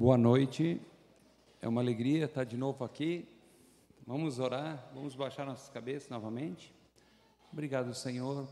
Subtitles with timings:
[0.00, 0.80] Boa noite,
[1.60, 3.28] é uma alegria estar de novo aqui.
[4.06, 6.74] Vamos orar, vamos baixar nossas cabeças novamente.
[7.52, 8.48] Obrigado, Senhor,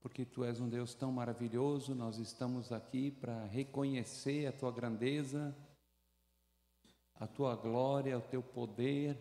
[0.00, 1.94] porque Tu és um Deus tão maravilhoso.
[1.94, 5.54] Nós estamos aqui para reconhecer a Tua grandeza,
[7.16, 9.14] a Tua glória, o Teu poder,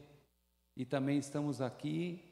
[0.73, 2.23] e também estamos aqui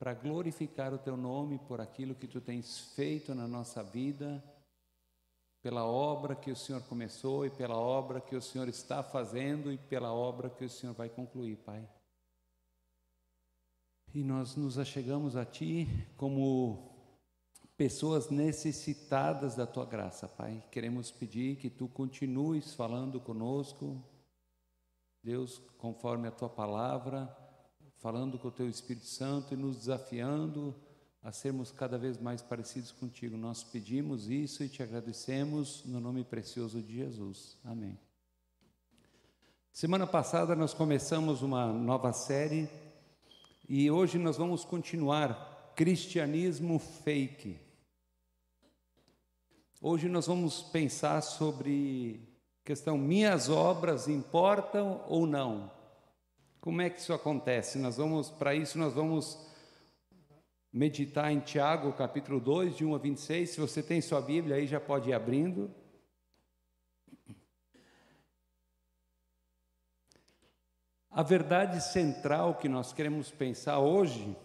[0.00, 4.42] para glorificar o Teu nome por aquilo que Tu tens feito na nossa vida
[5.62, 9.76] pela obra que o Senhor começou e pela obra que o Senhor está fazendo e
[9.76, 11.86] pela obra que o Senhor vai concluir, Pai.
[14.14, 15.86] E nós nos achegamos a Ti
[16.16, 16.90] como
[17.76, 20.64] pessoas necessitadas da Tua graça, Pai.
[20.70, 24.02] Queremos pedir que Tu continues falando conosco,
[25.22, 27.34] Deus, conforme a Tua palavra,
[27.98, 30.74] falando com o Teu Espírito Santo e nos desafiando
[31.22, 33.36] a sermos cada vez mais parecidos contigo.
[33.36, 37.58] Nós pedimos isso e te agradecemos no nome precioso de Jesus.
[37.64, 37.98] Amém.
[39.72, 42.68] Semana passada nós começamos uma nova série
[43.68, 47.58] e hoje nós vamos continuar cristianismo fake.
[49.80, 52.28] Hoje nós vamos pensar sobre
[52.64, 55.70] questão minhas obras importam ou não?
[56.60, 57.78] Como é que isso acontece?
[57.78, 59.49] Nós vamos para isso nós vamos
[60.72, 63.50] meditar em Tiago, capítulo 2, de 1 a 26.
[63.50, 65.74] Se você tem sua Bíblia, aí já pode ir abrindo.
[71.10, 74.36] A verdade central que nós queremos pensar hoje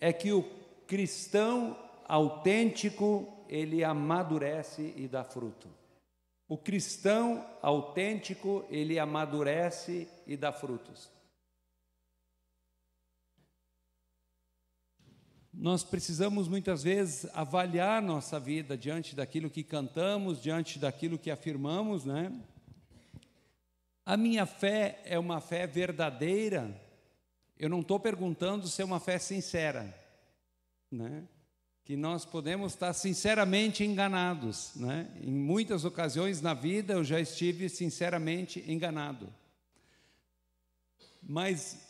[0.00, 0.42] é que o
[0.86, 5.68] cristão autêntico, ele amadurece e dá fruto.
[6.48, 11.12] O cristão autêntico, ele amadurece e dá frutos.
[15.60, 22.04] Nós precisamos muitas vezes avaliar nossa vida diante daquilo que cantamos, diante daquilo que afirmamos,
[22.04, 22.32] né?
[24.06, 26.80] A minha fé é uma fé verdadeira.
[27.58, 29.92] Eu não estou perguntando se é uma fé sincera,
[30.92, 31.24] né?
[31.84, 35.10] Que nós podemos estar sinceramente enganados, né?
[35.20, 39.28] Em muitas ocasiões na vida eu já estive sinceramente enganado.
[41.20, 41.87] Mas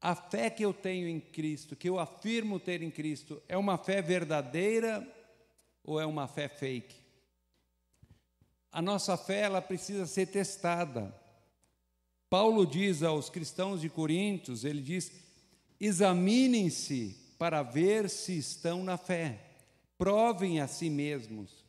[0.00, 3.76] a fé que eu tenho em Cristo, que eu afirmo ter em Cristo, é uma
[3.76, 5.06] fé verdadeira
[5.84, 6.96] ou é uma fé fake?
[8.72, 11.14] A nossa fé ela precisa ser testada.
[12.30, 15.12] Paulo diz aos cristãos de Coríntios, ele diz:
[15.78, 19.38] examinem-se para ver se estão na fé,
[19.98, 21.64] provem a si mesmos.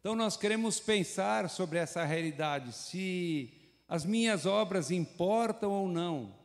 [0.00, 3.52] Então nós queremos pensar sobre essa realidade, se
[3.86, 6.37] as minhas obras importam ou não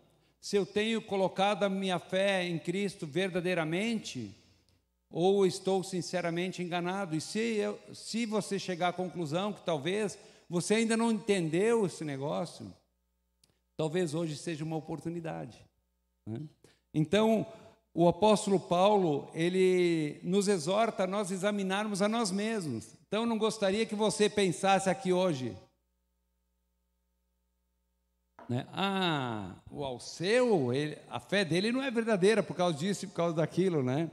[0.44, 4.36] se eu tenho colocado a minha fé em Cristo verdadeiramente,
[5.10, 7.16] ou estou sinceramente enganado.
[7.16, 12.04] E se, eu, se você chegar à conclusão que talvez você ainda não entendeu esse
[12.04, 12.74] negócio,
[13.78, 15.66] talvez hoje seja uma oportunidade.
[16.28, 16.42] Né?
[16.94, 17.48] Então,
[17.94, 22.98] o apóstolo Paulo, ele nos exorta a nós examinarmos a nós mesmos.
[23.08, 25.56] Então, eu não gostaria que você pensasse aqui hoje,
[28.50, 28.68] né?
[28.72, 33.16] Ah, o Alceu, ele, a fé dele não é verdadeira por causa disso e por
[33.16, 34.10] causa daquilo, né?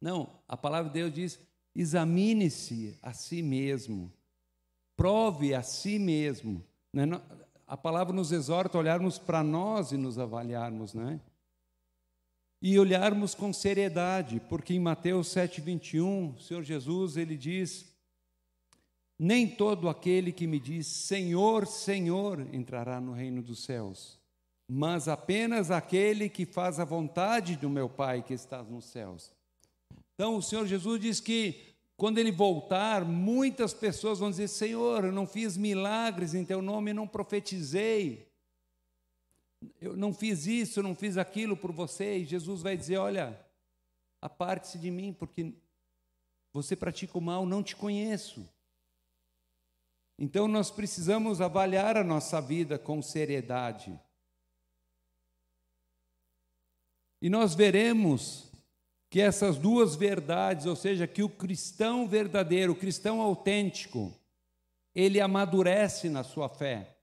[0.00, 1.40] Não, a palavra de Deus diz:
[1.74, 4.12] examine-se a si mesmo,
[4.96, 6.64] prove a si mesmo.
[6.92, 7.04] Né?
[7.66, 11.20] A palavra nos exorta a olharmos para nós e nos avaliarmos, né?
[12.60, 17.87] E olharmos com seriedade, porque em Mateus 7,21, o Senhor Jesus, ele diz
[19.18, 24.18] nem todo aquele que me diz Senhor, Senhor entrará no reino dos céus,
[24.70, 29.32] mas apenas aquele que faz a vontade do meu Pai que está nos céus.
[30.14, 35.12] Então o Senhor Jesus diz que quando ele voltar, muitas pessoas vão dizer: Senhor, eu
[35.12, 38.28] não fiz milagres em teu nome, não profetizei,
[39.80, 42.18] eu não fiz isso, não fiz aquilo por você.
[42.18, 43.36] E Jesus vai dizer: Olha,
[44.22, 45.52] aparte-se de mim, porque
[46.52, 48.48] você pratica o mal, não te conheço.
[50.18, 53.98] Então nós precisamos avaliar a nossa vida com seriedade.
[57.22, 58.50] E nós veremos
[59.08, 64.12] que essas duas verdades, ou seja, que o cristão verdadeiro, o cristão autêntico,
[64.94, 66.96] ele amadurece na sua fé.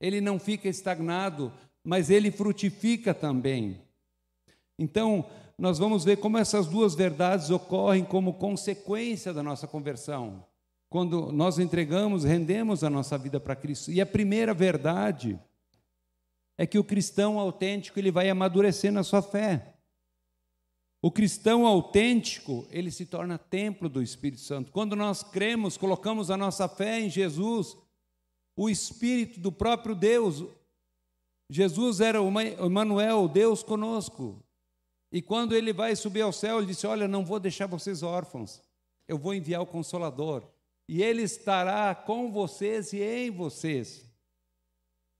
[0.00, 1.52] Ele não fica estagnado,
[1.82, 3.82] mas ele frutifica também.
[4.78, 5.28] Então,
[5.58, 10.46] nós vamos ver como essas duas verdades ocorrem como consequência da nossa conversão
[10.88, 13.90] quando nós entregamos, rendemos a nossa vida para Cristo.
[13.92, 15.38] E a primeira verdade
[16.56, 19.74] é que o cristão autêntico ele vai amadurecer na sua fé.
[21.00, 24.72] O cristão autêntico, ele se torna templo do Espírito Santo.
[24.72, 27.76] Quando nós cremos, colocamos a nossa fé em Jesus,
[28.56, 30.44] o Espírito do próprio Deus.
[31.48, 32.28] Jesus era o
[32.66, 34.42] Emmanuel, Deus conosco.
[35.12, 38.60] E quando ele vai subir ao céu, ele disse: Olha, não vou deixar vocês órfãos,
[39.06, 40.50] eu vou enviar o Consolador,
[40.88, 44.08] e ele estará com vocês e em vocês.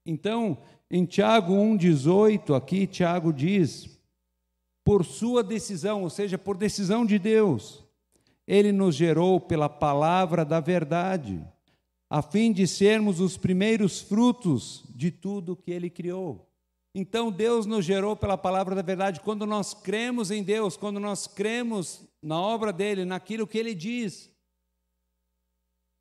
[0.06, 0.56] Então,
[0.90, 4.00] em Tiago 1,18, aqui, Tiago diz:
[4.82, 7.84] Por sua decisão, ou seja, por decisão de Deus,
[8.46, 11.46] ele nos gerou pela palavra da verdade,
[12.08, 16.48] a fim de sermos os primeiros frutos de tudo que ele criou.
[16.94, 19.20] Então Deus nos gerou pela palavra da verdade.
[19.20, 24.30] Quando nós cremos em Deus, quando nós cremos na obra dele, naquilo que ele diz,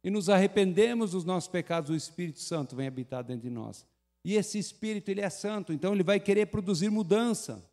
[0.07, 3.85] e nos arrependemos dos nossos pecados, o Espírito Santo vem habitar dentro de nós.
[4.23, 7.69] E esse Espírito, ele é santo, então ele vai querer produzir mudança.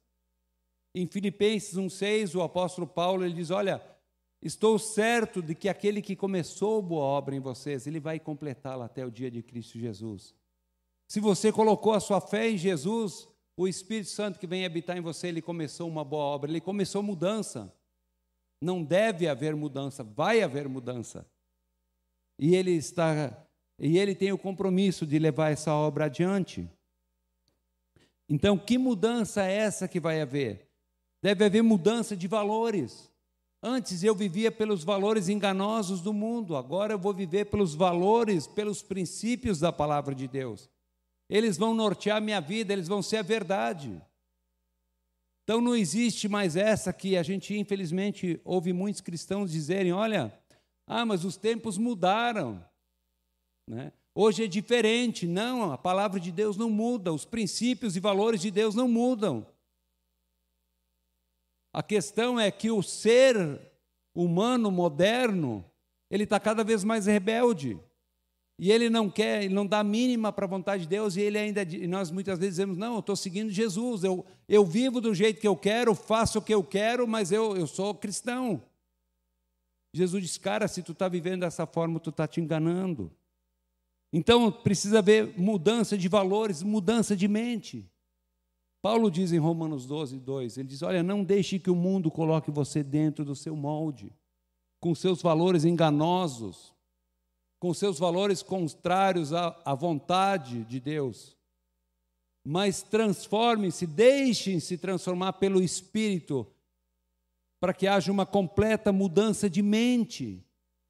[0.92, 3.80] Em Filipenses 1:6, o apóstolo Paulo ele diz: "Olha,
[4.42, 9.06] estou certo de que aquele que começou boa obra em vocês, ele vai completá-la até
[9.06, 10.34] o dia de Cristo Jesus."
[11.06, 15.00] Se você colocou a sua fé em Jesus, o Espírito Santo que vem habitar em
[15.00, 17.72] você, ele começou uma boa obra, ele começou mudança.
[18.60, 21.24] Não deve haver mudança, vai haver mudança.
[22.38, 23.40] E ele está
[23.78, 26.68] e ele tem o compromisso de levar essa obra adiante.
[28.28, 30.68] Então, que mudança é essa que vai haver?
[31.20, 33.10] Deve haver mudança de valores.
[33.62, 38.82] Antes eu vivia pelos valores enganosos do mundo, agora eu vou viver pelos valores, pelos
[38.82, 40.70] princípios da palavra de Deus
[41.28, 44.00] eles vão nortear minha vida, eles vão ser a verdade.
[45.42, 50.32] Então não existe mais essa que a gente, infelizmente, ouve muitos cristãos dizerem: olha,
[50.86, 52.64] ah, mas os tempos mudaram.
[53.68, 53.92] Né?
[54.14, 55.26] Hoje é diferente.
[55.26, 59.46] Não, a palavra de Deus não muda, os princípios e valores de Deus não mudam.
[61.72, 63.60] A questão é que o ser
[64.14, 65.64] humano moderno,
[66.08, 67.78] ele está cada vez mais rebelde.
[68.56, 71.36] E ele não quer, ele não dá mínima para a vontade de Deus, e ele
[71.36, 75.12] ainda, e nós muitas vezes dizemos, não, eu estou seguindo Jesus, eu, eu vivo do
[75.12, 78.62] jeito que eu quero, faço o que eu quero, mas eu, eu sou cristão.
[79.94, 83.10] Jesus diz, cara, se tu está vivendo dessa forma, tu está te enganando.
[84.12, 87.90] Então precisa haver mudança de valores, mudança de mente.
[88.82, 92.50] Paulo diz em Romanos 12, 2, ele diz: Olha, não deixe que o mundo coloque
[92.50, 94.12] você dentro do seu molde,
[94.78, 96.74] com seus valores enganosos
[97.64, 101.34] com seus valores contrários à, à vontade de Deus.
[102.46, 106.46] Mas transformem-se, deixem-se transformar pelo Espírito,
[107.64, 110.44] para que haja uma completa mudança de mente,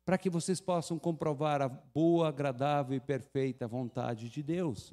[0.05, 4.93] para que vocês possam comprovar a boa, agradável e perfeita vontade de Deus.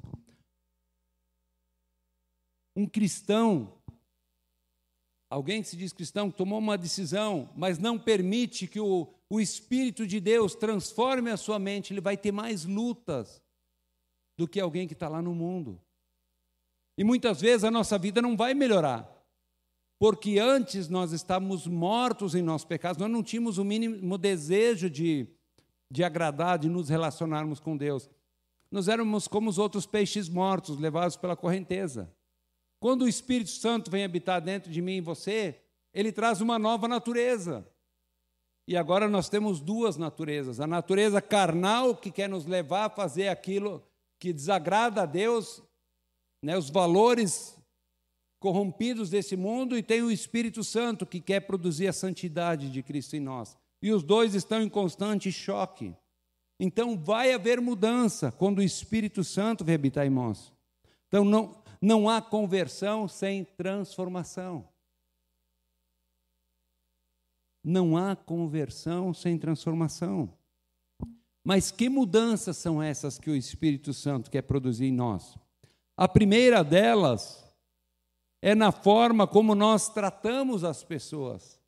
[2.76, 3.82] Um cristão,
[5.28, 10.06] alguém que se diz cristão, tomou uma decisão, mas não permite que o, o Espírito
[10.06, 13.42] de Deus transforme a sua mente, ele vai ter mais lutas
[14.38, 15.82] do que alguém que está lá no mundo.
[16.96, 19.11] E muitas vezes a nossa vida não vai melhorar,
[20.02, 25.28] porque antes nós estávamos mortos em nossos pecados, nós não tínhamos o mínimo desejo de,
[25.88, 28.10] de agradar, de nos relacionarmos com Deus.
[28.68, 32.12] Nós éramos como os outros peixes mortos, levados pela correnteza.
[32.80, 35.62] Quando o Espírito Santo vem habitar dentro de mim e você,
[35.94, 37.64] ele traz uma nova natureza.
[38.66, 43.28] E agora nós temos duas naturezas: a natureza carnal, que quer nos levar a fazer
[43.28, 43.80] aquilo
[44.18, 45.62] que desagrada a Deus,
[46.42, 47.61] né, os valores
[48.42, 53.14] corrompidos desse mundo, e tem o Espírito Santo, que quer produzir a santidade de Cristo
[53.14, 53.56] em nós.
[53.80, 55.94] E os dois estão em constante choque.
[56.58, 60.52] Então vai haver mudança quando o Espírito Santo vem habitar em nós.
[61.06, 64.68] Então não, não há conversão sem transformação.
[67.62, 70.32] Não há conversão sem transformação.
[71.44, 75.36] Mas que mudanças são essas que o Espírito Santo quer produzir em nós?
[75.96, 77.51] A primeira delas
[78.42, 81.60] é na forma como nós tratamos as pessoas.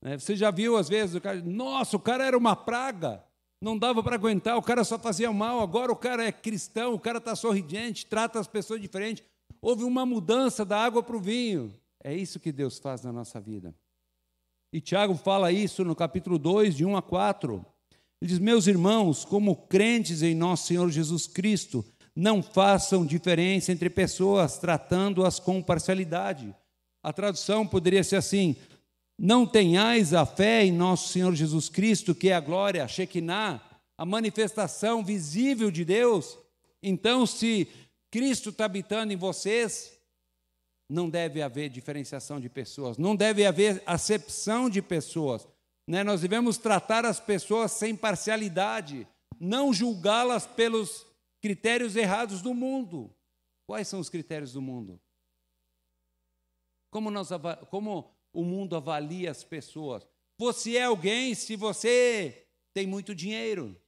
[0.00, 3.24] Né, você já viu, às vezes, o cara, nossa, o cara era uma praga,
[3.60, 7.00] não dava para aguentar, o cara só fazia mal, agora o cara é cristão, o
[7.00, 9.24] cara está sorridente, trata as pessoas diferente.
[9.60, 11.74] Houve uma mudança da água para o vinho.
[12.02, 13.74] É isso que Deus faz na nossa vida.
[14.72, 17.66] E Tiago fala isso no capítulo 2, de 1 a 4.
[18.20, 21.84] Ele diz: Meus irmãos, como crentes em nosso Senhor Jesus Cristo,
[22.18, 26.52] não façam diferença entre pessoas, tratando-as com parcialidade.
[27.00, 28.56] A tradução poderia ser assim:
[29.16, 33.62] Não tenhais a fé em nosso Senhor Jesus Cristo, que é a glória, a Shekinah,
[33.96, 36.36] a manifestação visível de Deus.
[36.82, 37.68] Então, se
[38.10, 39.92] Cristo está habitando em vocês,
[40.90, 45.46] não deve haver diferenciação de pessoas, não deve haver acepção de pessoas.
[45.86, 46.02] Né?
[46.02, 49.06] Nós devemos tratar as pessoas sem parcialidade,
[49.38, 51.06] não julgá-las pelos
[51.40, 53.14] critérios errados do mundo.
[53.66, 55.00] Quais são os critérios do mundo?
[56.90, 57.28] Como, nós,
[57.70, 60.06] como o mundo avalia as pessoas?
[60.38, 63.80] Você é alguém se você tem muito dinheiro.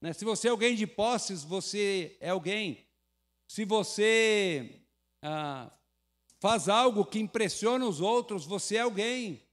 [0.00, 0.12] Né?
[0.12, 2.86] Se você é alguém de posses, você é alguém.
[3.46, 4.82] Se você
[5.22, 5.70] ah,
[6.40, 9.46] faz algo que impressiona os outros, você é alguém.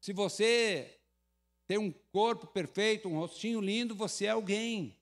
[0.00, 1.00] Se você
[1.66, 4.97] tem um corpo perfeito, um rostinho lindo, você é alguém.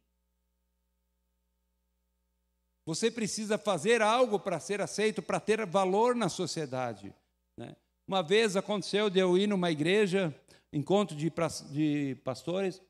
[2.87, 7.13] Você precisa fazer algo para ser aceito, para ter valor na sociedade.
[7.59, 7.75] Né?
[8.07, 10.33] Uma vez aconteceu de eu ir numa igreja,
[10.73, 11.33] encontro de,
[11.73, 12.81] de pastores,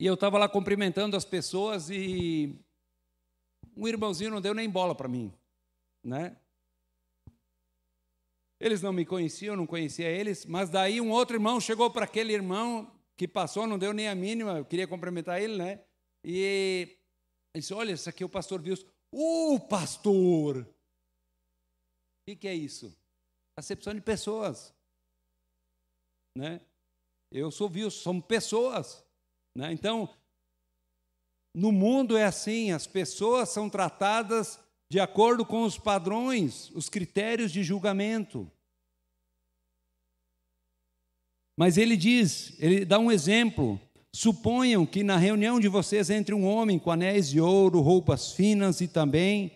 [0.00, 2.58] e eu estava lá cumprimentando as pessoas e
[3.76, 5.32] um irmãozinho não deu nem bola para mim,
[6.02, 6.36] né?
[8.58, 12.32] Eles não me conheciam, não conhecia eles, mas daí um outro irmão chegou para aquele
[12.32, 15.84] irmão que passou, não deu nem a mínima, eu queria cumprimentar ele, né?
[16.24, 16.98] E
[17.54, 18.86] ele disse: Olha, esse aqui é o pastor Wilson.
[19.12, 20.58] O pastor!
[20.58, 22.96] O que, que é isso?
[23.58, 24.74] Acepção de pessoas.
[26.36, 26.60] Né?
[27.30, 29.04] Eu sou Wilson, somos pessoas.
[29.56, 29.72] Né?
[29.72, 30.08] Então,
[31.54, 34.58] no mundo é assim: as pessoas são tratadas
[34.90, 38.50] de acordo com os padrões, os critérios de julgamento.
[41.58, 43.80] Mas ele diz, ele dá um exemplo.
[44.14, 48.80] Suponham que na reunião de vocês entre um homem com anéis de ouro, roupas finas
[48.80, 49.52] e também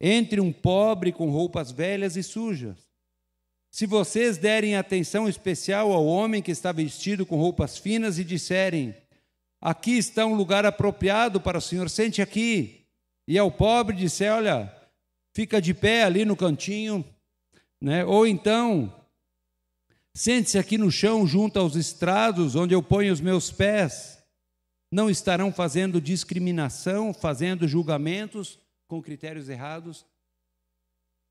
[0.00, 2.88] entre um pobre com roupas velhas e sujas.
[3.70, 8.94] Se vocês derem atenção especial ao homem que está vestido com roupas finas e disserem:
[9.60, 12.86] Aqui está um lugar apropriado para o senhor, sente aqui.
[13.28, 14.74] E ao pobre disser: Olha,
[15.34, 17.04] fica de pé ali no cantinho.
[17.80, 18.04] Né?
[18.04, 18.92] Ou então,
[20.14, 24.18] Sente-se aqui no chão, junto aos estrados, onde eu ponho os meus pés.
[24.92, 30.04] Não estarão fazendo discriminação, fazendo julgamentos com critérios errados.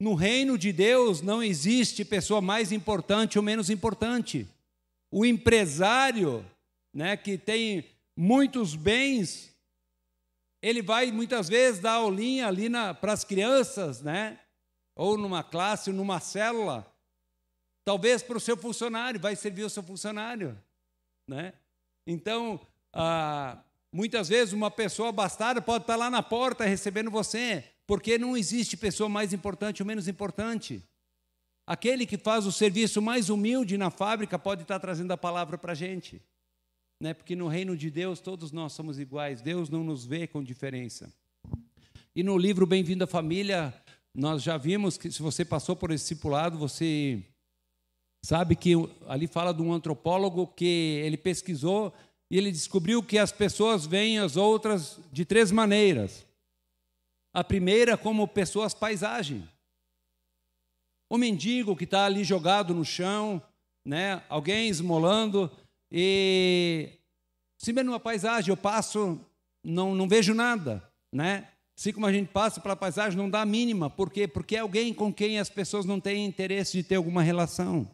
[0.01, 4.47] No reino de Deus não existe pessoa mais importante ou menos importante.
[5.11, 6.45] O empresário,
[6.93, 7.83] né, que tem
[8.17, 9.53] muitos bens,
[10.61, 12.69] ele vai muitas vezes dar aulinha ali
[13.01, 14.39] para as crianças, né?
[14.95, 16.88] Ou numa classe, numa célula,
[17.89, 20.55] Talvez para o seu funcionário, vai servir o seu funcionário.
[21.27, 21.53] Né?
[22.05, 22.61] Então,
[22.93, 28.37] ah, muitas vezes uma pessoa abastada pode estar lá na porta recebendo você, porque não
[28.37, 30.83] existe pessoa mais importante ou menos importante.
[31.65, 35.71] Aquele que faz o serviço mais humilde na fábrica pode estar trazendo a palavra para
[35.71, 36.21] a gente.
[37.01, 37.15] Né?
[37.15, 41.11] Porque no reino de Deus todos nós somos iguais, Deus não nos vê com diferença.
[42.15, 43.73] E no livro Bem-vindo à Família,
[44.13, 47.23] nós já vimos que se você passou por esse discipulado, você
[48.23, 48.73] Sabe que
[49.07, 51.93] ali fala de um antropólogo que ele pesquisou
[52.29, 56.25] e ele descobriu que as pessoas veem as outras de três maneiras.
[57.33, 59.47] A primeira, como pessoas paisagem.
[61.09, 63.41] O mendigo que está ali jogado no chão,
[63.85, 64.23] né?
[64.29, 65.49] alguém esmolando,
[65.91, 66.89] e
[67.57, 69.19] se vê numa paisagem, eu passo,
[69.63, 70.83] não, não vejo nada.
[71.11, 71.47] Né?
[71.77, 73.89] Assim como a gente passa pela paisagem, não dá a mínima.
[73.89, 74.27] Por quê?
[74.27, 77.89] Porque é alguém com quem as pessoas não têm interesse de ter alguma relação.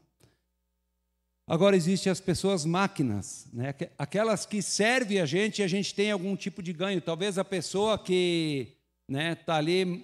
[1.47, 3.75] Agora existem as pessoas máquinas, né?
[3.99, 6.99] aquelas que servem a gente e a gente tem algum tipo de ganho.
[6.99, 8.75] Talvez a pessoa que
[9.07, 10.03] está né, tá ali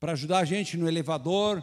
[0.00, 1.62] para ajudar a gente no elevador,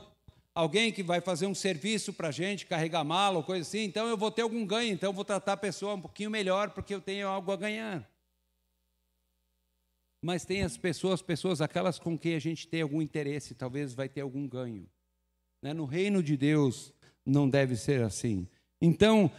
[0.54, 4.08] alguém que vai fazer um serviço para a gente, carregar mala ou coisa assim, então
[4.08, 6.94] eu vou ter algum ganho, então eu vou tratar a pessoa um pouquinho melhor porque
[6.94, 8.08] eu tenho algo a ganhar.
[10.24, 14.08] Mas tem as pessoas, pessoas aquelas com quem a gente tem algum interesse, talvez vai
[14.08, 14.88] ter algum ganho.
[15.64, 15.74] Né?
[15.74, 16.94] No reino de Deus,
[17.30, 18.48] não deve ser assim.
[18.82, 19.32] Então,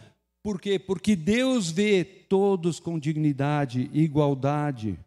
[0.43, 0.79] por quê?
[0.79, 4.99] Porque Deus vê todos com dignidade igualdade.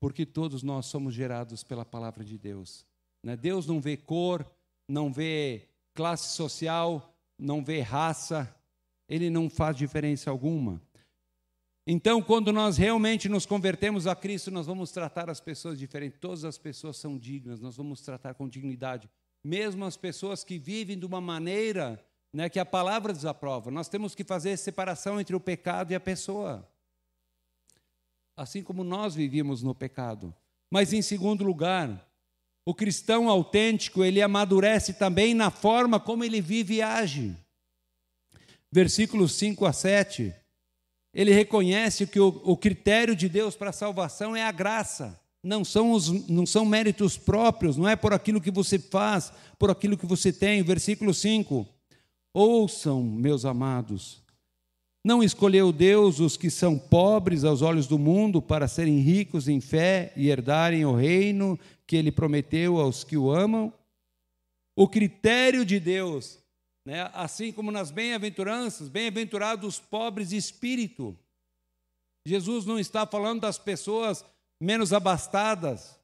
[0.00, 2.86] Porque todos nós somos gerados pela palavra de Deus.
[3.22, 3.36] Né?
[3.36, 4.46] Deus não vê cor,
[4.88, 8.54] não vê classe social, não vê raça,
[9.08, 10.80] ele não faz diferença alguma.
[11.86, 16.18] Então, quando nós realmente nos convertemos a Cristo, nós vamos tratar as pessoas diferente.
[16.18, 19.08] Todas as pessoas são dignas, nós vamos tratar com dignidade
[19.42, 22.02] mesmo as pessoas que vivem de uma maneira
[22.32, 23.70] né, que a palavra desaprova.
[23.70, 26.68] Nós temos que fazer separação entre o pecado e a pessoa.
[28.36, 30.34] Assim como nós vivíamos no pecado.
[30.70, 32.06] Mas, em segundo lugar,
[32.64, 37.34] o cristão autêntico, ele amadurece também na forma como ele vive e age.
[38.70, 40.34] Versículos 5 a 7.
[41.14, 45.18] Ele reconhece que o, o critério de Deus para a salvação é a graça
[45.48, 49.70] não são, os, não são méritos próprios, não é por aquilo que você faz, por
[49.70, 50.62] aquilo que você tem.
[50.62, 51.66] Versículo 5:
[52.34, 54.22] Ouçam, meus amados,
[55.02, 59.58] Não escolheu Deus os que são pobres aos olhos do mundo para serem ricos em
[59.58, 63.72] fé e herdarem o reino que ele prometeu aos que o amam?
[64.76, 66.38] O critério de Deus,
[66.84, 67.10] né?
[67.14, 71.16] assim como nas bem-aventuranças, bem-aventurados os pobres de espírito.
[72.26, 74.22] Jesus não está falando das pessoas
[74.60, 75.98] menos abastadas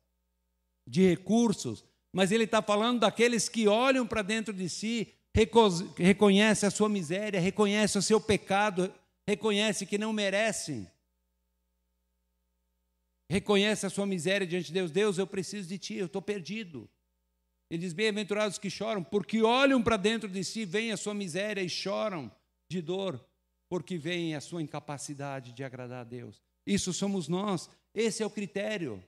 [0.87, 5.13] de recursos, mas ele está falando daqueles que olham para dentro de si,
[5.97, 8.93] reconhecem a sua miséria, reconhecem o seu pecado,
[9.27, 10.89] reconhecem que não merecem.
[13.29, 14.91] Reconhece a sua miséria diante de Deus.
[14.91, 16.89] Deus, eu preciso de ti, eu estou perdido.
[17.71, 21.63] Ele diz: Bem-aventurados que choram, porque olham para dentro de si, veem a sua miséria
[21.63, 22.31] e choram
[22.69, 23.25] de dor,
[23.69, 26.43] porque veem a sua incapacidade de agradar a Deus.
[26.67, 29.03] Isso somos nós, esse é o critério.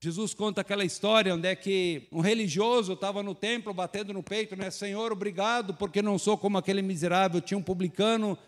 [0.00, 4.54] Jesus conta aquela história onde é que um religioso estava no templo batendo no peito,
[4.54, 4.70] né?
[4.70, 7.40] Senhor, obrigado, porque não sou como aquele miserável.
[7.40, 8.38] Tinha um publicano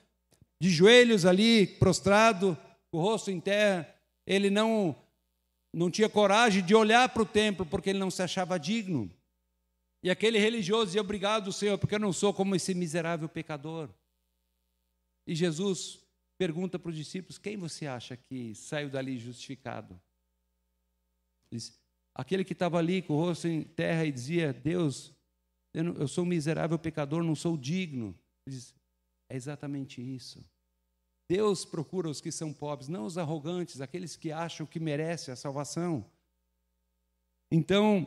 [0.60, 2.56] de joelhos ali, prostrado,
[2.92, 3.92] o rosto em terra.
[4.26, 4.94] Ele não,
[5.74, 9.10] não tinha coragem de olhar para o templo, porque ele não se achava digno.
[10.02, 13.88] E aquele religioso dizia: Obrigado, Senhor, porque eu não sou como esse miserável pecador.
[15.26, 16.07] E Jesus
[16.38, 20.00] pergunta para os discípulos: Quem você acha que saiu dali justificado?
[21.52, 21.78] Diz,
[22.14, 25.12] aquele que estava ali com o rosto em terra e dizia: Deus,
[25.74, 28.18] eu, não, eu sou um miserável pecador, não sou digno.
[28.48, 28.74] Diz,
[29.28, 30.42] é exatamente isso.
[31.28, 35.36] Deus procura os que são pobres, não os arrogantes, aqueles que acham que merecem a
[35.36, 36.10] salvação.
[37.50, 38.06] Então,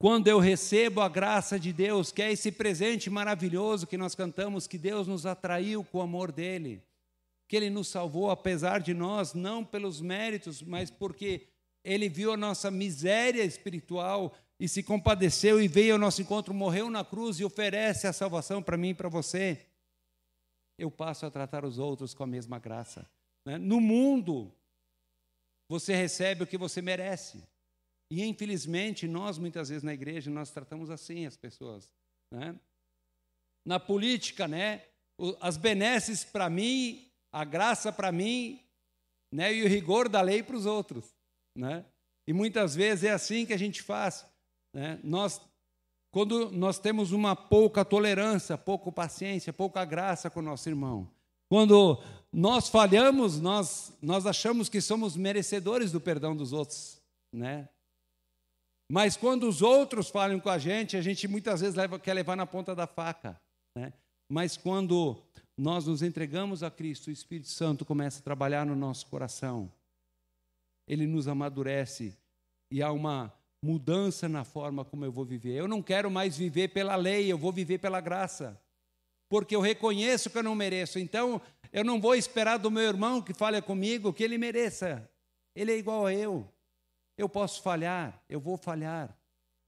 [0.00, 4.66] quando eu recebo a graça de Deus, que é esse presente maravilhoso que nós cantamos,
[4.66, 6.82] que Deus nos atraiu com o amor dele,
[7.48, 11.48] que ele nos salvou apesar de nós, não pelos méritos, mas porque
[11.82, 16.90] ele viu a nossa miséria espiritual e se compadeceu e veio ao nosso encontro, morreu
[16.90, 19.64] na cruz e oferece a salvação para mim e para você
[20.76, 23.10] eu passo a tratar os outros com a mesma graça.
[23.44, 23.58] Né?
[23.58, 24.54] No mundo,
[25.68, 27.42] você recebe o que você merece.
[28.10, 31.90] E infelizmente, nós muitas vezes na igreja, nós tratamos assim as pessoas.
[32.32, 32.54] Né?
[33.66, 34.84] Na política, né?
[35.40, 37.07] as benesses para mim,
[37.38, 38.60] a graça para mim,
[39.32, 39.54] né?
[39.54, 41.14] e o rigor da lei para os outros.
[41.56, 41.84] Né?
[42.26, 44.26] E muitas vezes é assim que a gente faz.
[44.74, 44.98] Né?
[45.04, 45.40] Nós
[46.10, 51.08] quando nós temos uma pouca tolerância, pouca paciência, pouca graça com o nosso irmão.
[51.48, 57.00] Quando nós falhamos, nós, nós achamos que somos merecedores do perdão dos outros,
[57.32, 57.68] né?
[58.90, 62.36] Mas quando os outros falham com a gente, a gente muitas vezes leva, quer levar
[62.36, 63.40] na ponta da faca,
[63.76, 63.92] né?
[64.28, 65.22] Mas quando
[65.58, 69.68] nós nos entregamos a Cristo, o Espírito Santo começa a trabalhar no nosso coração.
[70.86, 72.16] Ele nos amadurece
[72.70, 75.54] e há uma mudança na forma como eu vou viver.
[75.54, 78.56] Eu não quero mais viver pela lei, eu vou viver pela graça.
[79.28, 80.96] Porque eu reconheço que eu não mereço.
[80.98, 81.42] Então,
[81.72, 85.10] eu não vou esperar do meu irmão que fale comigo que ele mereça.
[85.56, 86.48] Ele é igual a eu.
[87.16, 89.12] Eu posso falhar, eu vou falhar.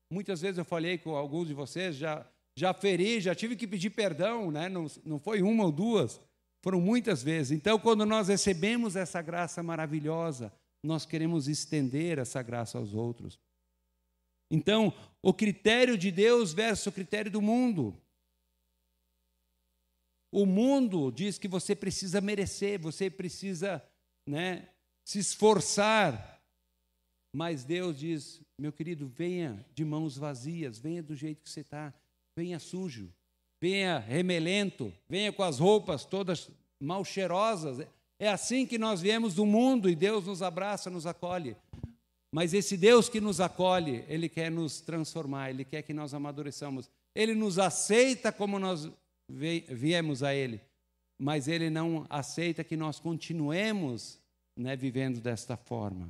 [0.08, 2.24] Muitas vezes eu falhei com alguns de vocês, já,
[2.60, 4.68] já feri, já tive que pedir perdão, né?
[4.68, 6.20] não, não foi uma ou duas,
[6.62, 7.52] foram muitas vezes.
[7.52, 10.52] Então, quando nós recebemos essa graça maravilhosa,
[10.84, 13.40] nós queremos estender essa graça aos outros.
[14.50, 14.92] Então,
[15.22, 17.96] o critério de Deus versus o critério do mundo.
[20.30, 23.82] O mundo diz que você precisa merecer, você precisa
[24.28, 24.68] né,
[25.02, 26.42] se esforçar.
[27.34, 31.94] Mas Deus diz: meu querido, venha de mãos vazias, venha do jeito que você está,
[32.40, 33.12] venha sujo,
[33.60, 36.48] venha remelento, venha com as roupas todas
[36.80, 37.86] mal cheirosas.
[38.18, 41.54] É assim que nós viemos do mundo e Deus nos abraça, nos acolhe.
[42.32, 46.88] Mas esse Deus que nos acolhe, Ele quer nos transformar, Ele quer que nós amadureçamos.
[47.14, 48.90] Ele nos aceita como nós
[49.28, 50.62] viemos a Ele,
[51.18, 54.18] mas Ele não aceita que nós continuemos
[54.56, 56.08] né, vivendo desta forma.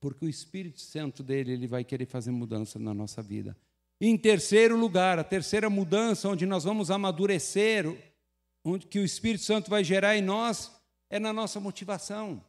[0.00, 3.54] Porque o Espírito Santo dele, Ele vai querer fazer mudança na nossa vida.
[4.00, 7.86] Em terceiro lugar, a terceira mudança, onde nós vamos amadurecer,
[8.64, 10.70] onde que o Espírito Santo vai gerar em nós,
[11.08, 12.42] é na nossa motivação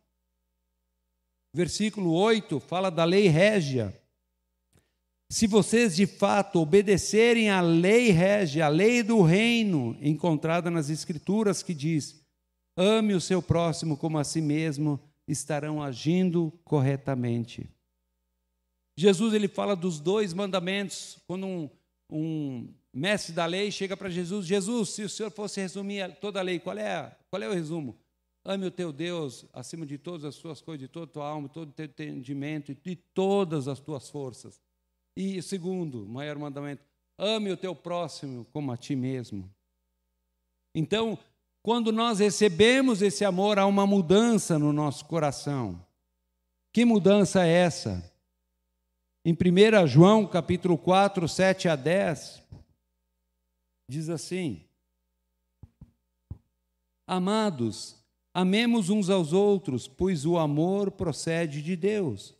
[1.57, 3.99] versículo 8, fala da lei régia.
[5.29, 11.63] Se vocês de fato obedecerem à lei régia, à lei do reino, encontrada nas Escrituras,
[11.63, 12.21] que diz:
[12.77, 17.67] ame o seu próximo como a si mesmo, estarão agindo corretamente.
[18.97, 21.19] Jesus ele fala dos dois mandamentos.
[21.27, 21.69] Quando um,
[22.12, 26.43] um mestre da lei chega para Jesus, Jesus, se o senhor fosse resumir toda a
[26.43, 27.95] lei, qual é, qual é o resumo?
[28.43, 31.47] Ame o teu Deus acima de todas as tuas coisas, de toda a tua alma,
[31.47, 34.60] todo o teu entendimento e de todas as tuas forças.
[35.15, 36.81] E segundo, maior mandamento,
[37.17, 39.51] ame o teu próximo como a ti mesmo.
[40.73, 41.19] Então,
[41.62, 45.86] quando nós recebemos esse amor, há uma mudança no nosso coração.
[46.71, 48.16] Que mudança é essa?
[49.29, 52.41] Em 1 João, capítulo 4, 7 a 10,
[53.91, 54.63] diz assim:
[57.05, 57.97] Amados,
[58.33, 62.37] amemos uns aos outros, pois o amor procede de Deus.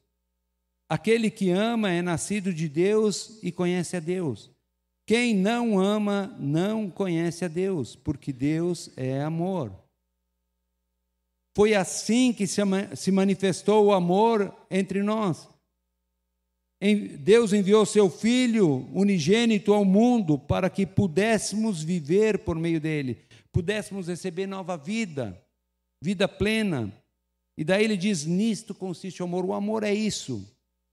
[0.89, 4.50] Aquele que ama é nascido de Deus e conhece a Deus.
[5.06, 9.78] Quem não ama não conhece a Deus, porque Deus é amor.
[11.54, 15.50] Foi assim que se manifestou o amor entre nós.
[17.20, 23.18] Deus enviou seu Filho unigênito ao mundo para que pudéssemos viver por meio dele,
[23.52, 25.42] pudéssemos receber nova vida,
[26.02, 26.94] vida plena.
[27.58, 29.44] E daí ele diz: nisto consiste o amor.
[29.44, 30.48] O amor é isso.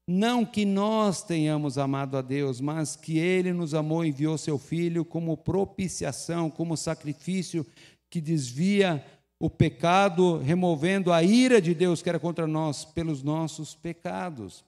[0.06, 4.58] Não que nós tenhamos amado a Deus, mas que Ele nos amou e enviou Seu
[4.58, 7.66] Filho como propiciação, como sacrifício
[8.10, 9.02] que desvia
[9.40, 14.62] o pecado, removendo a ira de Deus que era contra nós pelos nossos pecados.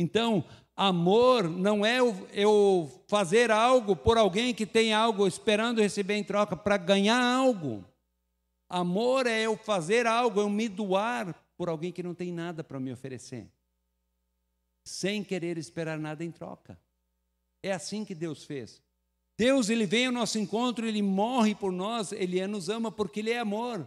[0.00, 0.44] Então,
[0.76, 1.98] amor não é
[2.32, 7.84] eu fazer algo por alguém que tem algo esperando receber em troca para ganhar algo.
[8.68, 12.78] Amor é eu fazer algo, eu me doar por alguém que não tem nada para
[12.78, 13.50] me oferecer
[14.88, 16.80] sem querer esperar nada em troca.
[17.62, 18.82] É assim que Deus fez.
[19.36, 23.30] Deus, ele vem ao nosso encontro, ele morre por nós, ele nos ama porque ele
[23.30, 23.86] é amor.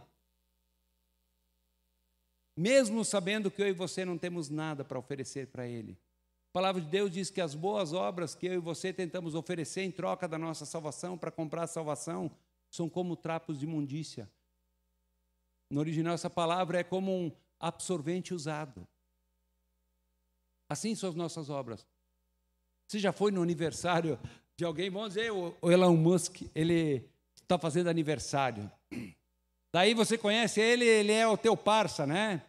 [2.62, 5.98] Mesmo sabendo que eu e você não temos nada para oferecer para ele.
[6.52, 9.82] A palavra de Deus diz que as boas obras que eu e você tentamos oferecer
[9.82, 12.30] em troca da nossa salvação, para comprar a salvação,
[12.70, 14.30] são como trapos de imundícia.
[15.72, 18.88] No original, essa palavra é como um absorvente usado.
[20.70, 21.84] Assim são as nossas obras.
[22.88, 24.20] Você já foi no aniversário
[24.56, 24.92] de alguém?
[24.92, 28.72] Vamos dizer, o Elon Musk, ele está fazendo aniversário.
[29.74, 32.44] Daí você conhece ele, ele é o teu parça, né?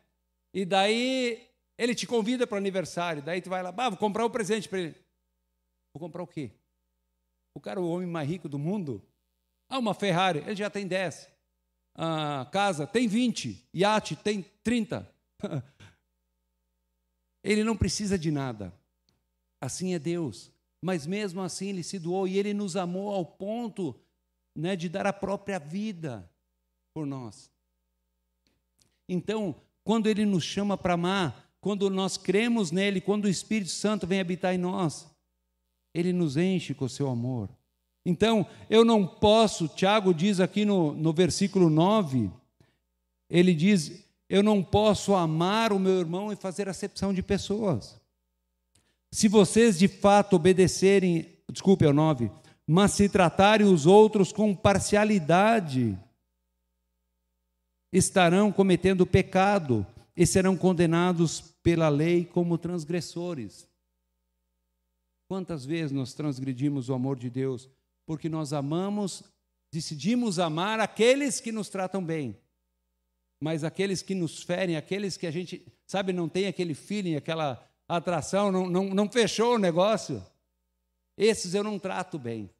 [0.54, 3.22] E daí ele te convida para o aniversário.
[3.22, 4.94] Daí tu vai lá, ah, vou comprar um presente para ele.
[5.94, 6.52] Vou comprar o quê?
[7.54, 9.02] O cara, o homem mais rico do mundo.
[9.68, 11.28] Ah, uma Ferrari, ele já tem 10.
[11.94, 13.68] Ah, casa, tem 20.
[13.74, 15.10] Iate, tem 30.
[17.44, 18.72] Ele não precisa de nada.
[19.60, 20.52] Assim é Deus.
[20.80, 24.00] Mas mesmo assim ele se doou e ele nos amou ao ponto
[24.56, 26.28] né, de dar a própria vida
[26.94, 27.50] por nós.
[29.08, 34.06] Então, quando ele nos chama para amar, quando nós cremos nele, quando o Espírito Santo
[34.06, 35.08] vem habitar em nós,
[35.94, 37.48] ele nos enche com o seu amor.
[38.04, 42.30] Então, eu não posso, Tiago diz aqui no, no versículo 9,
[43.30, 48.00] ele diz: eu não posso amar o meu irmão e fazer acepção de pessoas.
[49.12, 52.30] Se vocês de fato obedecerem, desculpe, é o 9,
[52.66, 55.98] mas se tratarem os outros com parcialidade,
[57.92, 63.68] estarão cometendo pecado e serão condenados pela lei como transgressores.
[65.28, 67.68] Quantas vezes nós transgredimos o amor de Deus
[68.06, 69.22] porque nós amamos,
[69.72, 72.36] decidimos amar aqueles que nos tratam bem,
[73.40, 77.64] mas aqueles que nos ferem, aqueles que a gente, sabe, não tem aquele feeling, aquela
[77.88, 80.24] atração, não, não, não fechou o negócio,
[81.16, 82.50] esses eu não trato bem.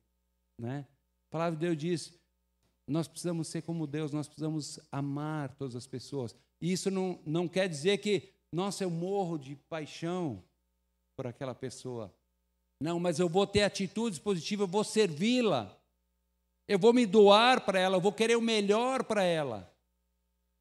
[0.59, 0.87] Né?
[1.29, 2.22] A palavra de Deus diz:
[2.89, 6.35] nós precisamos ser como Deus, nós precisamos amar todas as pessoas.
[6.61, 10.43] E isso não, não quer dizer que, nossa, eu morro de paixão
[11.17, 12.15] por aquela pessoa.
[12.81, 15.79] Não, mas eu vou ter atitudes positivas, eu vou servi-la,
[16.69, 19.73] eu vou me doar para ela, eu vou querer o melhor para ela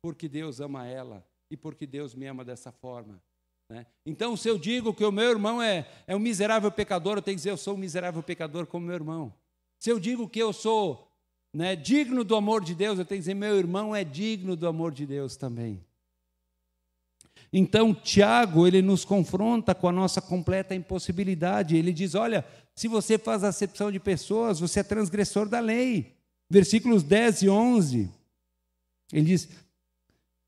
[0.01, 3.21] porque Deus ama ela e porque Deus me ama dessa forma.
[3.69, 3.85] Né?
[4.05, 7.35] Então, se eu digo que o meu irmão é, é um miserável pecador, eu tenho
[7.35, 9.33] que dizer eu sou um miserável pecador como meu irmão.
[9.79, 11.10] Se eu digo que eu sou
[11.53, 14.67] né, digno do amor de Deus, eu tenho que dizer meu irmão é digno do
[14.67, 15.83] amor de Deus também.
[17.53, 21.75] Então, Tiago, ele nos confronta com a nossa completa impossibilidade.
[21.75, 26.15] Ele diz: olha, se você faz acepção de pessoas, você é transgressor da lei.
[26.49, 28.09] Versículos 10 e 11.
[29.11, 29.49] Ele diz: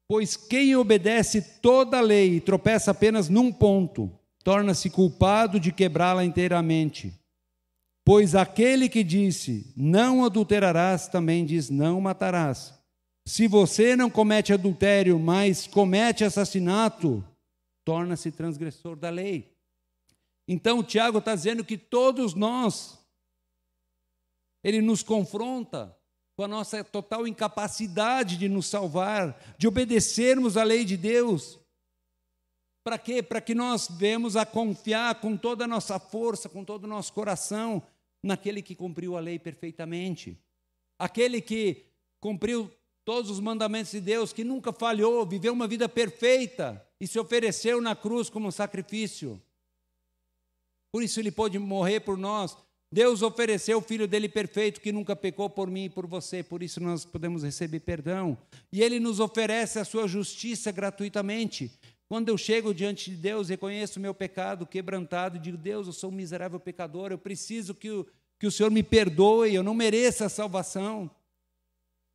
[0.07, 4.09] Pois quem obedece toda a lei e tropeça apenas num ponto,
[4.43, 7.13] torna-se culpado de quebrá-la inteiramente.
[8.05, 12.73] Pois aquele que disse, não adulterarás, também diz, não matarás.
[13.25, 17.23] Se você não comete adultério, mas comete assassinato,
[17.85, 19.55] torna-se transgressor da lei.
[20.45, 22.99] Então, Tiago está dizendo que todos nós,
[24.61, 25.97] ele nos confronta
[26.35, 31.59] com a nossa total incapacidade de nos salvar, de obedecermos à lei de Deus.
[32.83, 33.23] Para quê?
[33.23, 37.13] Para que nós venhamos a confiar com toda a nossa força, com todo o nosso
[37.13, 37.81] coração,
[38.23, 40.37] naquele que cumpriu a lei perfeitamente.
[40.97, 41.85] aquele que
[42.21, 42.71] cumpriu
[43.03, 47.81] todos os mandamentos de Deus, que nunca falhou, viveu uma vida perfeita e se ofereceu
[47.81, 49.41] na cruz como sacrifício.
[50.89, 52.55] Por isso ele pôde morrer por nós.
[52.89, 56.61] Deus ofereceu o filho dele perfeito que nunca pecou por mim e por você, por
[56.61, 58.37] isso nós podemos receber perdão.
[58.71, 61.71] E ele nos oferece a sua justiça gratuitamente.
[62.13, 65.93] Quando eu chego diante de Deus, reconheço o meu pecado quebrantado e digo: Deus, eu
[65.93, 68.05] sou um miserável pecador, eu preciso que o,
[68.37, 71.09] que o Senhor me perdoe, eu não mereço a salvação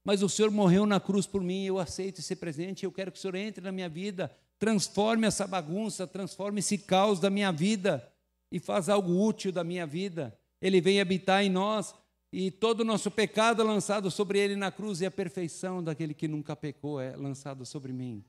[0.05, 3.19] mas o Senhor morreu na cruz por mim, eu aceito esse presente, eu quero que
[3.19, 8.11] o Senhor entre na minha vida, transforme essa bagunça, transforme esse caos da minha vida
[8.51, 10.35] e faz algo útil da minha vida.
[10.63, 11.95] Ele vem habitar em nós
[12.33, 16.27] e todo o nosso pecado lançado sobre ele na cruz e a perfeição daquele que
[16.27, 18.25] nunca pecou é lançado sobre mim.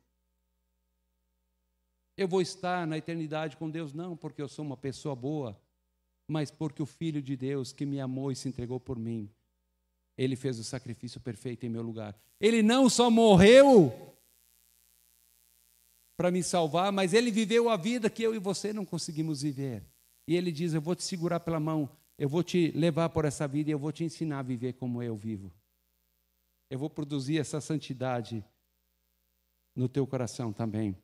[2.20, 5.60] Eu vou estar na eternidade com Deus não porque eu sou uma pessoa boa,
[6.28, 9.32] mas porque o filho de Deus que me amou e se entregou por mim
[10.20, 12.14] ele fez o sacrifício perfeito em meu lugar.
[12.42, 14.14] Ele não só morreu
[16.18, 19.82] para me salvar, mas ele viveu a vida que eu e você não conseguimos viver.
[20.28, 23.48] E ele diz: Eu vou te segurar pela mão, eu vou te levar por essa
[23.48, 25.54] vida e eu vou te ensinar a viver como eu vivo.
[26.70, 28.44] Eu vou produzir essa santidade
[29.74, 30.98] no teu coração também.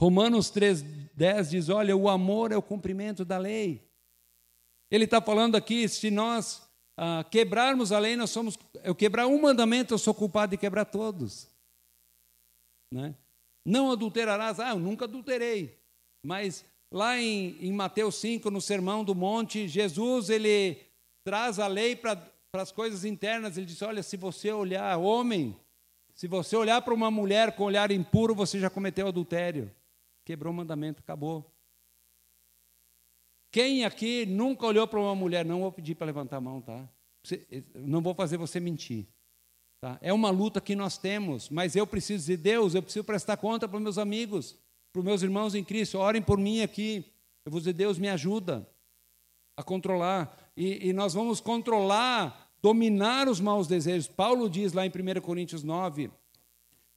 [0.00, 3.86] Romanos 3,10 diz: Olha, o amor é o cumprimento da lei.
[4.90, 8.58] Ele está falando aqui, se nós ah, quebrarmos a lei, nós somos.
[8.82, 11.48] Eu quebrar um mandamento, eu sou culpado de quebrar todos.
[12.90, 13.14] Né?
[13.62, 15.78] Não adulterarás, ah, eu nunca adulterei.
[16.24, 20.78] Mas lá em, em Mateus 5, no Sermão do Monte, Jesus ele
[21.22, 22.18] traz a lei para
[22.54, 23.58] as coisas internas.
[23.58, 25.54] Ele diz: olha, se você olhar, homem,
[26.14, 29.70] se você olhar para uma mulher com olhar impuro, você já cometeu adultério.
[30.24, 31.52] Quebrou o mandamento, acabou.
[33.50, 35.44] Quem aqui nunca olhou para uma mulher?
[35.44, 36.88] Não vou pedir para levantar a mão, tá?
[37.74, 39.08] Não vou fazer você mentir.
[39.80, 39.98] Tá?
[40.00, 43.66] É uma luta que nós temos, mas eu preciso de Deus, eu preciso prestar conta
[43.66, 44.56] para meus amigos,
[44.92, 45.98] para os meus irmãos em Cristo.
[45.98, 47.04] Orem por mim aqui.
[47.44, 48.68] Eu vou dizer, Deus me ajuda
[49.56, 50.52] a controlar.
[50.56, 54.06] E, e nós vamos controlar, dominar os maus desejos.
[54.06, 56.10] Paulo diz lá em 1 Coríntios 9,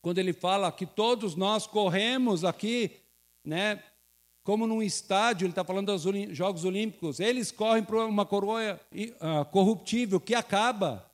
[0.01, 3.03] quando ele fala que todos nós corremos aqui,
[3.45, 3.84] né,
[4.43, 6.03] como num estádio, ele está falando dos
[6.36, 11.10] Jogos Olímpicos, eles correm para uma coroa uh, corruptível que acaba.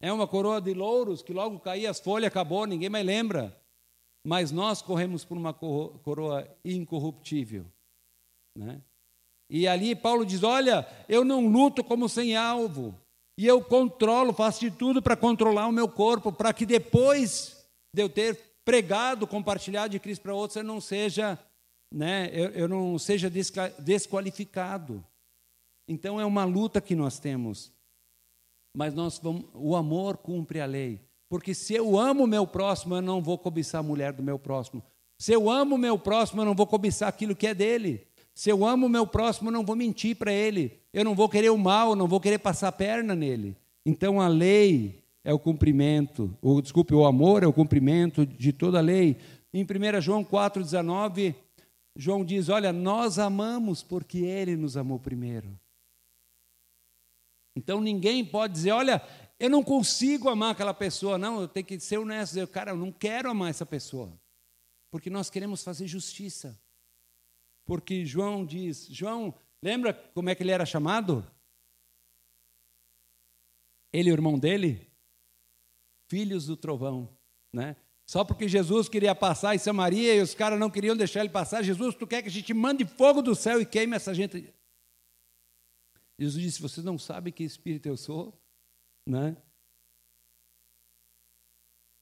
[0.00, 3.54] É uma coroa de louros que logo caía as folhas, acabou, ninguém mais lembra.
[4.26, 7.66] Mas nós corremos por uma coroa incorruptível.
[8.56, 8.80] Né?
[9.50, 12.98] E ali Paulo diz: Olha, eu não luto como sem alvo,
[13.38, 18.02] e eu controlo, faço de tudo para controlar o meu corpo, para que depois de
[18.02, 21.38] eu ter pregado, compartilhado de Cristo para outros, eu não seja
[21.94, 23.30] né, eu, eu não seja
[23.78, 25.04] desqualificado.
[25.86, 27.72] Então é uma luta que nós temos.
[28.76, 31.00] Mas nós vamos, o amor cumpre a lei.
[31.28, 34.40] Porque se eu amo o meu próximo, eu não vou cobiçar a mulher do meu
[34.40, 34.82] próximo.
[35.16, 38.04] Se eu amo o meu próximo, eu não vou cobiçar aquilo que é dele.
[38.34, 40.80] Se eu amo o meu próximo, eu não vou mentir para ele.
[40.92, 43.56] Eu não vou querer o mal, eu não vou querer passar a perna nele.
[43.86, 48.78] Então a lei é o cumprimento, ou desculpe, o amor é o cumprimento de toda
[48.78, 49.16] a lei.
[49.52, 51.34] Em 1 João 4,19,
[51.96, 55.58] João diz: Olha, nós amamos porque ele nos amou primeiro.
[57.56, 59.02] Então ninguém pode dizer: Olha,
[59.38, 61.16] eu não consigo amar aquela pessoa.
[61.16, 62.32] Não, eu tenho que ser honesto.
[62.32, 64.12] Dizer, Cara, eu não quero amar essa pessoa.
[64.90, 66.60] Porque nós queremos fazer justiça.
[67.64, 71.24] Porque João diz: João, lembra como é que ele era chamado?
[73.92, 74.90] Ele e o irmão dele?
[76.08, 77.08] Filhos do trovão.
[77.52, 77.76] Né?
[78.06, 81.62] Só porque Jesus queria passar em Samaria e os caras não queriam deixar ele passar.
[81.62, 84.52] Jesus, tu quer que a gente mande fogo do céu e queime essa gente?
[86.18, 88.38] Jesus disse: Vocês não sabem que espírito eu sou?
[89.06, 89.36] Né?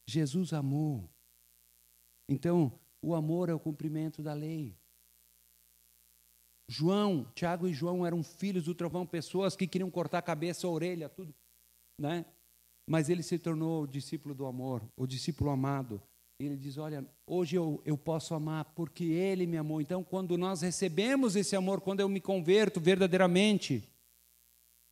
[0.08, 1.08] Jesus amou.
[2.28, 4.76] Então, o amor é o cumprimento da lei.
[6.68, 10.70] João, Tiago e João eram filhos do trovão, pessoas que queriam cortar a cabeça, a
[10.70, 11.34] orelha, tudo,
[11.98, 12.24] né?
[12.86, 16.02] Mas ele se tornou o discípulo do amor, o discípulo amado.
[16.38, 19.80] Ele diz: Olha, hoje eu, eu posso amar porque ele me amou.
[19.80, 23.88] Então, quando nós recebemos esse amor, quando eu me converto verdadeiramente,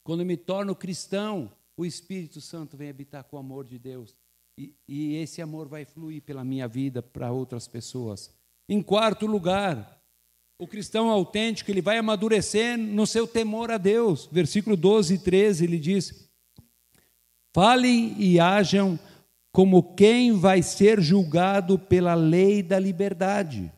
[0.05, 4.15] quando eu me torno cristão, o Espírito Santo vem habitar com o amor de Deus.
[4.59, 8.31] E, e esse amor vai fluir pela minha vida para outras pessoas.
[8.69, 10.01] Em quarto lugar,
[10.59, 14.29] o cristão autêntico, ele vai amadurecer no seu temor a Deus.
[14.31, 16.30] Versículo 12 e 13, ele diz:
[17.55, 18.99] Falem e hajam
[19.53, 23.73] como quem vai ser julgado pela lei da liberdade.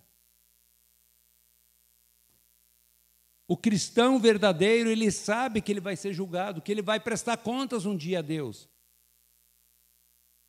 [3.48, 7.84] O cristão verdadeiro, ele sabe que ele vai ser julgado, que ele vai prestar contas
[7.84, 8.68] um dia a Deus.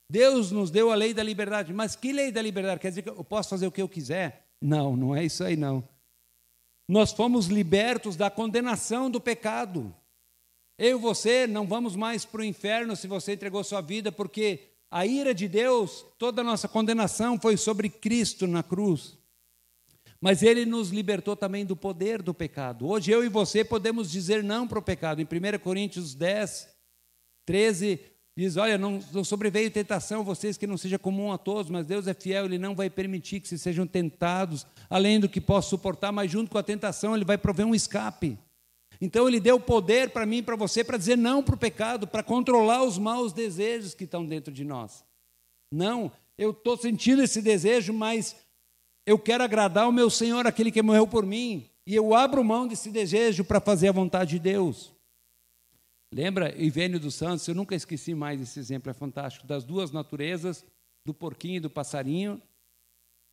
[0.10, 1.74] Deus nos deu a lei da liberdade.
[1.74, 2.80] Mas que lei da liberdade?
[2.80, 4.48] Quer dizer que eu posso fazer o que eu quiser?
[4.62, 5.84] Não, não é isso aí não.
[6.88, 9.94] Nós fomos libertos da condenação do pecado.
[10.78, 14.72] Eu e você não vamos mais para o inferno se você entregou sua vida, porque
[14.90, 19.18] a ira de Deus, toda a nossa condenação foi sobre Cristo na cruz.
[20.20, 22.88] Mas Ele nos libertou também do poder do pecado.
[22.88, 25.22] Hoje eu e você podemos dizer não para o pecado.
[25.22, 26.70] Em 1 Coríntios 10,
[27.46, 28.00] 13,
[28.38, 32.08] diz: Olha, não, não sobreveio tentação vocês que não seja comum a todos, mas Deus
[32.08, 36.12] é fiel, Ele não vai permitir que se sejam tentados além do que posso suportar,
[36.12, 38.40] mas junto com a tentação Ele vai prover um escape.
[39.02, 42.08] Então Ele deu poder para mim e para você para dizer não para o pecado,
[42.08, 45.04] para controlar os maus desejos que estão dentro de nós.
[45.72, 48.36] Não, eu estou sentindo esse desejo, mas
[49.06, 52.68] eu quero agradar o meu Senhor, aquele que morreu por mim, e eu abro mão
[52.68, 54.94] desse desejo para fazer a vontade de Deus.
[56.14, 60.64] Lembra, Ivênio dos Santos, eu nunca esqueci mais esse exemplo, é fantástico, das duas naturezas,
[61.06, 62.42] do porquinho e do passarinho.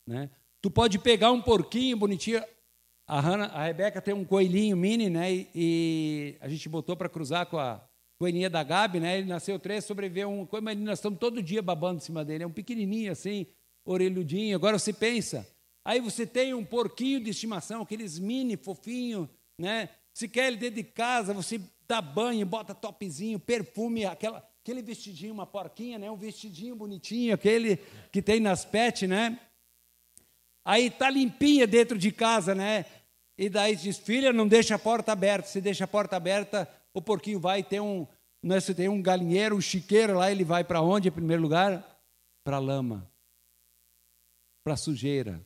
[0.07, 0.31] Né?
[0.61, 2.43] Tu pode pegar um porquinho bonitinho,
[3.11, 5.33] a, Hannah, a Rebeca tem um coelhinho mini, né?
[5.33, 7.85] E, e a gente botou para cruzar com a
[8.17, 9.19] coelhinha da Gabi, né?
[9.19, 12.45] Ele nasceu três, sobreviveu um mas nós estamos todo dia babando em cima dele.
[12.45, 13.49] É um pequenininho assim,
[13.85, 14.55] orelhudinho.
[14.55, 15.45] Agora você pensa,
[15.85, 19.89] aí você tem um porquinho de estimação, aqueles mini fofinho, né?
[20.15, 25.35] Se quer ele dentro de casa, você dá banho, bota topzinho, perfume, aquela, aquele vestidinho,
[25.35, 26.09] uma porquinha, né?
[26.09, 27.81] Um vestidinho bonitinho, aquele
[28.13, 29.37] que tem nas pets, né?
[30.65, 32.85] Aí tá limpinha dentro de casa, né?
[33.41, 35.49] E daí diz, filha, não deixa a porta aberta.
[35.49, 38.07] Se deixa a porta aberta, o porquinho vai ter um,
[38.43, 41.83] né, se tem um galinheiro, um chiqueiro lá, ele vai para onde em primeiro lugar?
[42.45, 43.11] Para a lama,
[44.63, 45.41] para a sujeira.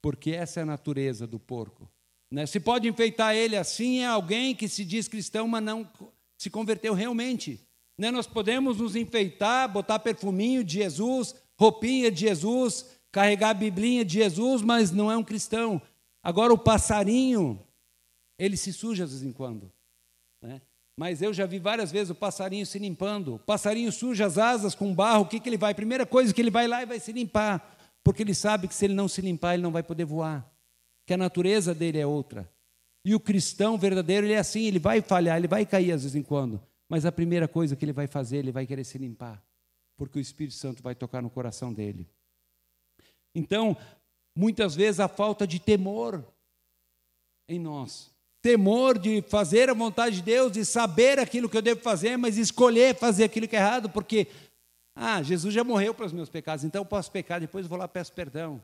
[0.00, 1.90] Porque essa é a natureza do porco.
[2.30, 2.46] Né?
[2.46, 5.90] Se pode enfeitar ele assim, é alguém que se diz cristão, mas não
[6.38, 7.60] se converteu realmente.
[7.98, 8.12] Né?
[8.12, 14.14] Nós podemos nos enfeitar, botar perfuminho de Jesus, roupinha de Jesus, carregar a biblinha de
[14.14, 15.82] Jesus, mas não é um cristão.
[16.24, 17.64] Agora o passarinho,
[18.36, 19.70] ele se suja de vez em quando.
[20.42, 20.60] Né?
[20.96, 23.34] Mas eu já vi várias vezes o passarinho se limpando.
[23.34, 25.74] O passarinho suja as asas com barro, o que, que ele vai?
[25.74, 27.76] Primeira coisa que ele vai lá e vai se limpar.
[28.02, 30.52] Porque ele sabe que se ele não se limpar, ele não vai poder voar
[31.06, 32.50] que a natureza dele é outra.
[33.04, 36.16] E o cristão verdadeiro, ele é assim, ele vai falhar, ele vai cair às vezes
[36.16, 39.42] em quando, mas a primeira coisa que ele vai fazer, ele vai querer se limpar,
[39.96, 42.08] porque o Espírito Santo vai tocar no coração dele.
[43.34, 43.76] Então,
[44.34, 46.24] muitas vezes a falta de temor
[47.48, 48.10] em nós,
[48.42, 52.36] temor de fazer a vontade de Deus, de saber aquilo que eu devo fazer, mas
[52.36, 54.28] escolher fazer aquilo que é errado, porque
[54.94, 57.78] ah, Jesus já morreu para os meus pecados, então eu posso pecar, depois eu vou
[57.78, 58.62] lá e peço perdão.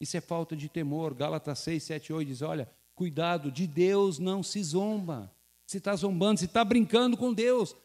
[0.00, 1.12] Isso é falta de temor.
[1.12, 5.30] Gálatas 6, 7, 8 diz: olha, cuidado, de Deus não se zomba.
[5.66, 7.76] Se está zombando, se está brincando com Deus.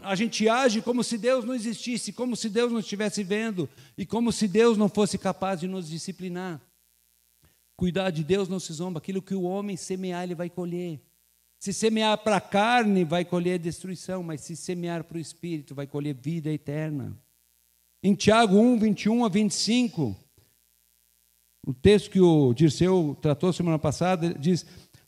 [0.00, 4.06] A gente age como se Deus não existisse, como se Deus não estivesse vendo, e
[4.06, 6.60] como se Deus não fosse capaz de nos disciplinar.
[7.76, 8.98] Cuidado de Deus não se zomba.
[8.98, 10.98] Aquilo que o homem semear, ele vai colher.
[11.58, 15.86] Se semear para a carne, vai colher destruição, mas se semear para o espírito, vai
[15.86, 17.16] colher vida eterna.
[18.02, 20.16] Em Tiago 1, 21 a 25,
[21.66, 24.64] o texto que o Dirceu tratou semana passada diz: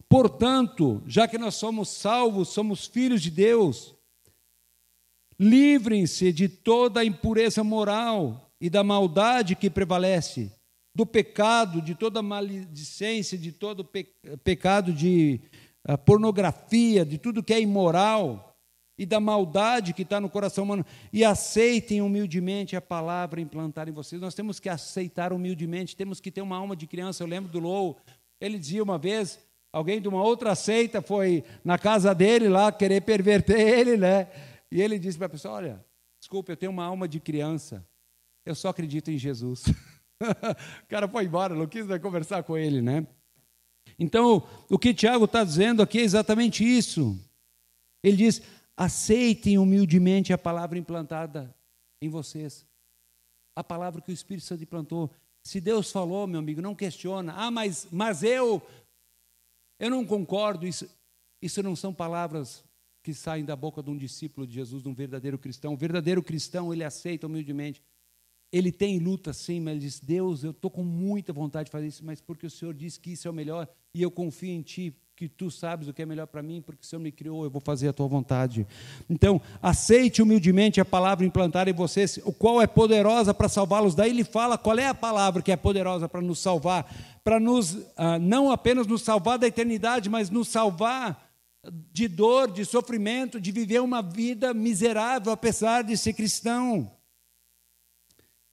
[0.09, 3.95] Portanto, já que nós somos salvos, somos filhos de Deus,
[5.39, 10.53] livrem-se de toda a impureza moral e da maldade que prevalece,
[10.95, 14.09] do pecado, de toda maledicência, de todo pe
[14.43, 15.41] pecado de
[15.89, 18.57] uh, pornografia, de tudo que é imoral
[18.99, 23.93] e da maldade que está no coração humano e aceitem humildemente a palavra implantada em
[23.93, 24.21] vocês.
[24.21, 27.23] Nós temos que aceitar humildemente, temos que ter uma alma de criança.
[27.23, 27.97] Eu lembro do Lou,
[28.41, 29.39] ele dizia uma vez,
[29.73, 34.27] alguém de uma outra seita foi na casa dele lá querer perverter ele, né?
[34.71, 35.85] E ele disse para a pessoa: Olha,
[36.21, 37.87] desculpa, eu tenho uma alma de criança,
[38.45, 39.65] eu só acredito em Jesus.
[40.21, 43.07] o cara foi embora, não quis conversar com ele, né?
[43.99, 47.19] Então, o que Tiago está dizendo aqui é exatamente isso.
[48.03, 48.43] Ele diz:
[48.77, 51.55] Aceitem humildemente a palavra implantada
[52.01, 52.67] em vocês.
[53.57, 55.11] A palavra que o Espírito Santo implantou.
[55.43, 57.33] Se Deus falou, meu amigo, não questiona.
[57.35, 58.63] Ah, mas, mas eu,
[59.81, 60.67] eu não concordo.
[60.67, 60.89] Isso,
[61.43, 62.63] isso não são palavras
[63.03, 65.75] que saem da boca de um discípulo de Jesus, de um verdadeiro cristão.
[65.75, 67.83] O verdadeiro cristão, ele aceita humildemente.
[68.51, 71.87] Ele tem luta sim, mas ele diz: Deus, eu estou com muita vontade de fazer
[71.87, 74.63] isso, mas porque o Senhor disse que isso é o melhor e eu confio em
[74.63, 77.43] Ti que tu sabes o que é melhor para mim, porque o Senhor me criou,
[77.43, 78.65] eu vou fazer a tua vontade.
[79.11, 83.97] Então, aceite humildemente a palavra implantada em vocês, o qual é poderosa para salvá-los.
[83.97, 87.77] Daí ele fala qual é a palavra que é poderosa para nos salvar, para nos,
[87.97, 91.28] ah, não apenas nos salvar da eternidade, mas nos salvar
[91.93, 96.91] de dor, de sofrimento, de viver uma vida miserável, apesar de ser cristão.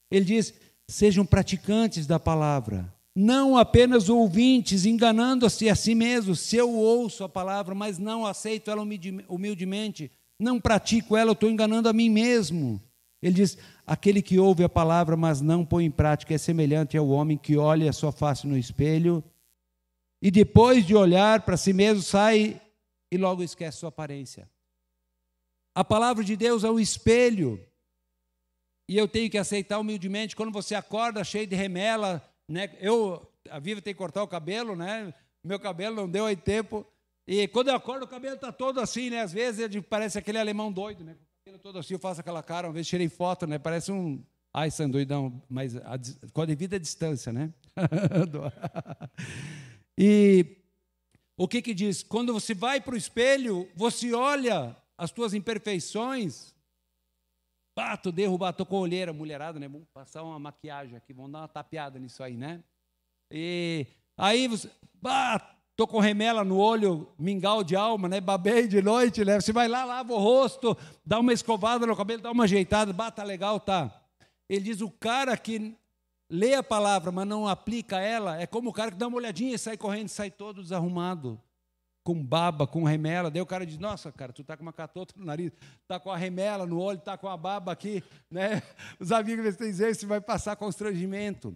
[0.10, 0.54] Ele diz:
[0.88, 6.40] sejam praticantes da palavra, não apenas ouvintes, enganando-se a si mesmos.
[6.40, 8.86] Se eu ouço a palavra, mas não aceito ela
[9.28, 12.82] humildemente, não pratico ela, eu estou enganando a mim mesmo.
[13.22, 17.08] Ele diz: aquele que ouve a palavra, mas não põe em prática, é semelhante ao
[17.10, 19.24] homem que olha a sua face no espelho
[20.26, 22.60] e depois de olhar para si mesmo sai
[23.16, 24.50] e logo esquece sua aparência.
[25.74, 27.66] A palavra de Deus é um espelho.
[28.88, 32.76] E eu tenho que aceitar humildemente quando você acorda cheio de remela, né?
[32.80, 35.14] Eu a Viva tem que cortar o cabelo, né?
[35.44, 36.86] Meu cabelo não deu aí tempo.
[37.28, 39.22] E quando eu acordo, o cabelo está todo assim, né?
[39.22, 41.14] Às vezes parece aquele alemão doido, né?
[41.14, 43.58] O cabelo todo assim, eu faço aquela cara, uma vez tirei foto, né?
[43.58, 44.24] Parece um.
[44.54, 46.00] Ai, sandoidão, mas a,
[46.32, 47.54] com a devida distância, né?
[49.98, 50.65] e
[51.38, 52.02] o que que diz?
[52.02, 56.54] Quando você vai para o espelho, você olha as tuas imperfeições.
[57.76, 59.68] Bato, derrubar, tô com olheira, mulherada, né?
[59.68, 62.64] Vamos passar uma maquiagem aqui, vamos dar uma tapeada nisso aí, né?
[63.30, 63.86] E
[64.18, 68.22] aí você, bato, tô com remela no olho, mingau de alma, né?
[68.22, 69.42] Babei de noite, né?
[69.42, 73.22] Você vai lá, lava o rosto, dá uma escovada no cabelo, dá uma ajeitada, bata
[73.24, 74.04] legal, tá?
[74.48, 75.76] Ele diz: o cara que
[76.30, 79.56] lê a palavra, mas não aplica ela, é como o cara que dá uma olhadinha
[79.56, 81.40] e sai correndo, sai todo desarrumado,
[82.04, 83.32] com baba, com remela.
[83.32, 85.52] Daí o cara diz: Nossa, cara, tu tá com uma catota no nariz,
[85.88, 88.62] tá com a remela no olho, tá com a baba aqui, né?
[89.00, 91.56] Os amigos dizem: Você vai passar constrangimento.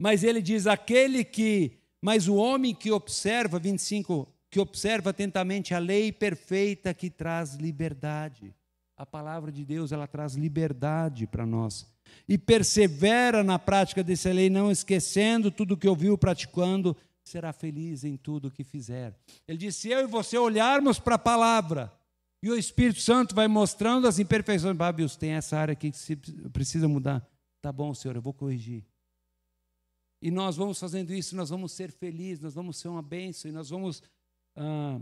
[0.00, 5.78] Mas ele diz: Aquele que, mas o homem que observa, 25, que observa atentamente a
[5.78, 8.54] lei perfeita que traz liberdade.
[8.96, 11.91] A palavra de Deus, ela traz liberdade para nós
[12.28, 18.16] e persevera na prática dessa lei, não esquecendo tudo que ouviu, praticando, será feliz em
[18.16, 19.14] tudo o que fizer.
[19.46, 21.92] Ele disse: se eu e você olharmos para a palavra,
[22.42, 26.88] e o Espírito Santo vai mostrando as imperfeições, Babius, tem essa área aqui que precisa
[26.88, 27.26] mudar.
[27.60, 28.84] Tá bom, Senhor, eu vou corrigir.
[30.20, 33.52] E nós vamos fazendo isso, nós vamos ser felizes, nós vamos ser uma bênção, e
[33.52, 34.02] nós vamos
[34.56, 35.00] ah,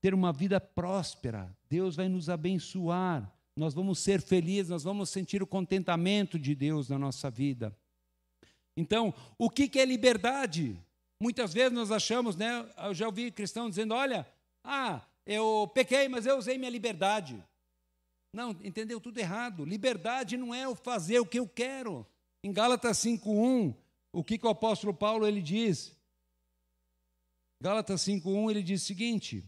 [0.00, 1.56] ter uma vida próspera.
[1.68, 6.88] Deus vai nos abençoar nós vamos ser felizes, nós vamos sentir o contentamento de Deus
[6.88, 7.76] na nossa vida.
[8.76, 10.78] Então, o que é liberdade?
[11.20, 12.68] Muitas vezes nós achamos, né?
[12.78, 14.26] Eu já ouvi cristãos dizendo: olha,
[14.64, 17.42] ah, eu pequei, mas eu usei minha liberdade.
[18.34, 19.64] Não, entendeu tudo errado.
[19.64, 22.06] Liberdade não é o fazer o que eu quero.
[22.42, 23.74] Em Gálatas 5:1,
[24.12, 25.94] o que, que o apóstolo Paulo ele diz?
[27.60, 29.44] Gálatas 5:1 ele diz o seguinte: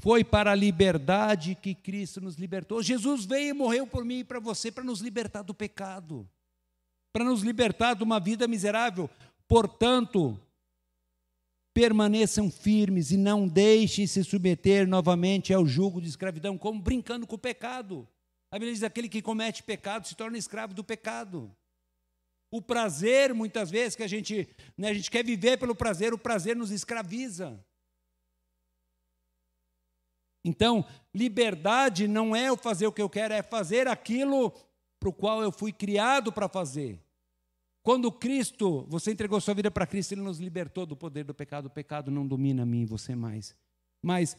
[0.00, 2.82] Foi para a liberdade que Cristo nos libertou.
[2.82, 6.28] Jesus veio e morreu por mim e para você para nos libertar do pecado,
[7.12, 9.08] para nos libertar de uma vida miserável.
[9.46, 10.38] Portanto,
[11.72, 17.34] permaneçam firmes e não deixem se submeter novamente ao jugo de escravidão, como brincando com
[17.34, 18.08] o pecado.
[18.50, 21.54] A Bíblia diz: aquele que comete pecado se torna escravo do pecado.
[22.50, 26.18] O prazer, muitas vezes, que a gente, né, a gente quer viver pelo prazer, o
[26.18, 27.58] prazer nos escraviza.
[30.44, 30.84] Então,
[31.14, 34.52] liberdade não é eu fazer o que eu quero, é fazer aquilo
[35.00, 37.00] para o qual eu fui criado para fazer.
[37.82, 41.66] Quando Cristo, você entregou sua vida para Cristo, Ele nos libertou do poder do pecado.
[41.66, 43.54] O pecado não domina a mim e você mais.
[44.02, 44.36] Mas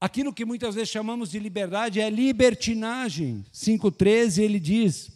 [0.00, 3.44] aquilo que muitas vezes chamamos de liberdade é libertinagem.
[3.52, 5.12] 5,13 ele diz: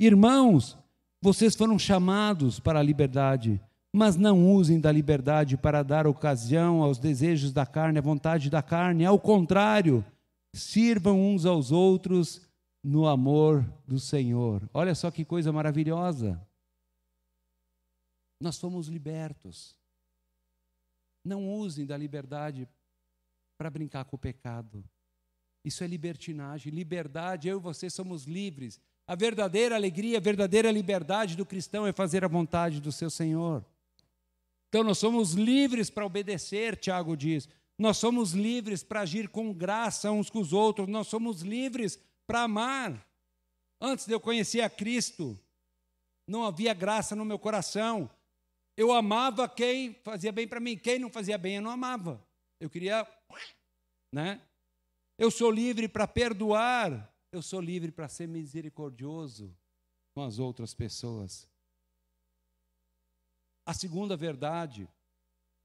[0.00, 0.78] Irmãos,
[1.20, 3.60] vocês foram chamados para a liberdade
[3.96, 8.60] mas não usem da liberdade para dar ocasião aos desejos da carne, à vontade da
[8.60, 9.04] carne.
[9.04, 10.04] Ao contrário,
[10.52, 12.42] sirvam uns aos outros
[12.82, 14.68] no amor do Senhor.
[14.74, 16.44] Olha só que coisa maravilhosa.
[18.40, 19.76] Nós fomos libertos.
[21.24, 22.68] Não usem da liberdade
[23.56, 24.84] para brincar com o pecado.
[25.64, 26.72] Isso é libertinagem.
[26.72, 28.80] Liberdade, eu e você somos livres.
[29.06, 33.64] A verdadeira alegria, a verdadeira liberdade do cristão é fazer a vontade do seu Senhor.
[34.74, 37.48] Então nós somos livres para obedecer, Tiago diz.
[37.78, 40.88] Nós somos livres para agir com graça uns com os outros.
[40.88, 41.96] Nós somos livres
[42.26, 43.08] para amar.
[43.80, 45.38] Antes de eu conhecer a Cristo,
[46.26, 48.10] não havia graça no meu coração.
[48.76, 52.20] Eu amava quem fazia bem para mim, quem não fazia bem eu não amava.
[52.58, 53.06] Eu queria,
[54.12, 54.42] né?
[55.16, 59.56] Eu sou livre para perdoar, eu sou livre para ser misericordioso
[60.16, 61.48] com as outras pessoas.
[63.66, 64.88] A segunda verdade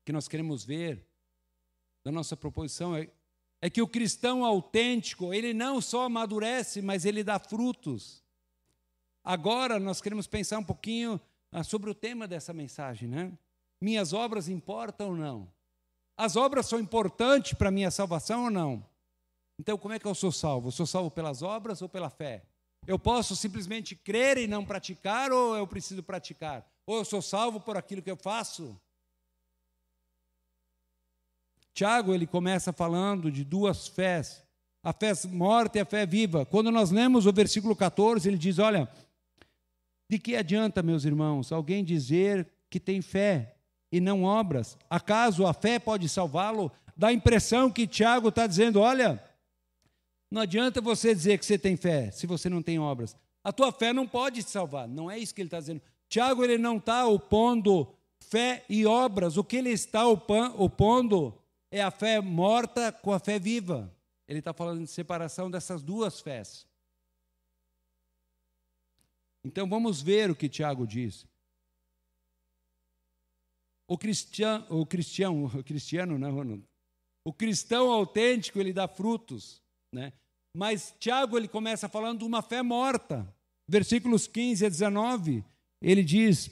[0.05, 1.05] que nós queremos ver
[2.03, 3.09] da nossa proposição é,
[3.61, 8.23] é que o cristão autêntico, ele não só amadurece, mas ele dá frutos.
[9.23, 11.19] Agora nós queremos pensar um pouquinho
[11.51, 13.31] ah, sobre o tema dessa mensagem, né?
[13.81, 15.51] minhas obras importam ou não?
[16.17, 18.85] As obras são importantes para a minha salvação ou não?
[19.57, 20.67] Então, como é que eu sou salvo?
[20.67, 22.43] Eu sou salvo pelas obras ou pela fé?
[22.87, 26.65] Eu posso simplesmente crer e não praticar, ou eu preciso praticar?
[26.89, 28.75] Ou eu sou salvo por aquilo que eu faço?
[31.71, 34.43] Tiago, ele começa falando de duas fés,
[34.81, 36.47] a fé morta e a fé viva.
[36.47, 38.89] Quando nós lemos o versículo 14, ele diz: Olha,
[40.09, 43.55] de que adianta, meus irmãos, alguém dizer que tem fé
[43.91, 44.75] e não obras?
[44.89, 46.71] Acaso a fé pode salvá-lo?
[46.97, 49.23] Dá a impressão que Tiago está dizendo: Olha,
[50.31, 53.15] não adianta você dizer que você tem fé se você não tem obras.
[53.43, 54.87] A tua fé não pode te salvar.
[54.87, 55.83] Não é isso que ele está dizendo.
[56.09, 59.37] Tiago ele não está opondo fé e obras.
[59.37, 61.39] O que ele está opondo
[61.71, 63.95] é a fé morta com a fé viva.
[64.27, 66.67] Ele está falando de separação dessas duas fés.
[69.43, 71.25] Então vamos ver o que Tiago diz.
[73.87, 76.63] O cristiano, o cristiano, o cristiano não,
[77.25, 79.61] o cristão autêntico ele dá frutos.
[79.93, 80.13] Né?
[80.55, 83.31] Mas Tiago ele começa falando de uma fé morta.
[83.67, 85.45] Versículos 15 a 19,
[85.81, 86.49] ele diz: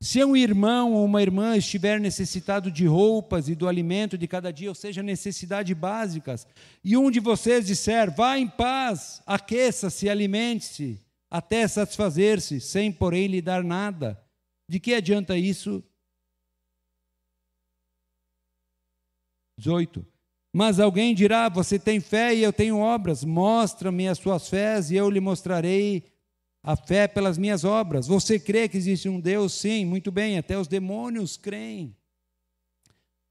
[0.00, 4.52] Se um irmão ou uma irmã estiver necessitado de roupas e do alimento de cada
[4.52, 6.46] dia, ou seja, necessidades básicas,
[6.84, 13.40] e um de vocês disser: Vá em paz, aqueça-se, alimente-se, até satisfazer-se, sem porém lhe
[13.40, 14.22] dar nada,
[14.68, 15.82] de que adianta isso?
[19.58, 20.04] 18.
[20.52, 23.24] Mas alguém dirá: Você tem fé e eu tenho obras.
[23.24, 26.04] Mostra-me as suas fés e eu lhe mostrarei
[26.62, 28.06] a fé pelas minhas obras.
[28.06, 29.52] Você crê que existe um Deus?
[29.52, 31.96] Sim, muito bem, até os demônios creem.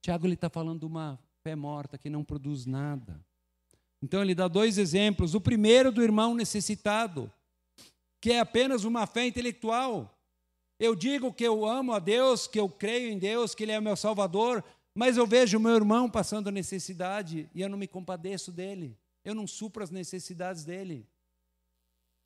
[0.01, 3.23] Tiago está falando de uma fé morta que não produz nada.
[4.01, 5.35] Então ele dá dois exemplos.
[5.35, 7.31] O primeiro do irmão necessitado,
[8.19, 10.17] que é apenas uma fé intelectual.
[10.79, 13.77] Eu digo que eu amo a Deus, que eu creio em Deus, que Ele é
[13.77, 14.63] o meu Salvador,
[14.95, 18.97] mas eu vejo o meu irmão passando necessidade e eu não me compadeço dele.
[19.23, 21.07] Eu não supro as necessidades dele.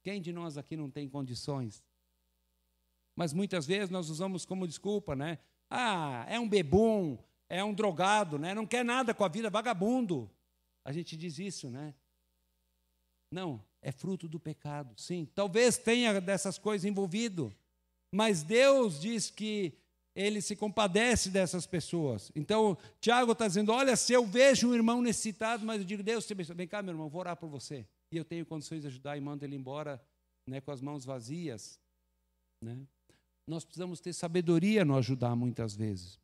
[0.05, 1.83] Quem de nós aqui não tem condições?
[3.15, 5.39] Mas muitas vezes nós usamos como desculpa, né?
[5.67, 7.17] Ah, é um bebum,
[7.49, 8.53] é um drogado, né?
[8.53, 10.29] Não quer nada com a vida, vagabundo.
[10.83, 11.95] A gente diz isso, né?
[13.31, 15.27] Não, é fruto do pecado, sim.
[15.33, 17.51] Talvez tenha dessas coisas envolvido,
[18.11, 19.73] mas Deus diz que
[20.15, 22.31] ele se compadece dessas pessoas.
[22.35, 26.27] Então, Tiago está dizendo: olha, se eu vejo um irmão necessitado, mas eu digo, Deus,
[26.55, 27.87] vem cá, meu irmão, vou orar por você.
[28.15, 30.01] E eu tenho condições de ajudar e mando ele embora
[30.47, 31.77] né, com as mãos vazias.
[32.61, 32.79] Né?
[33.45, 36.17] Nós precisamos ter sabedoria no ajudar muitas vezes.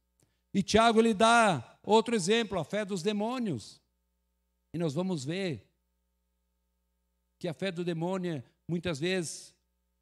[0.54, 3.82] E Tiago ele dá outro exemplo, a fé dos demônios.
[4.74, 5.68] E nós vamos ver
[7.38, 9.54] que a fé do demônio, muitas vezes,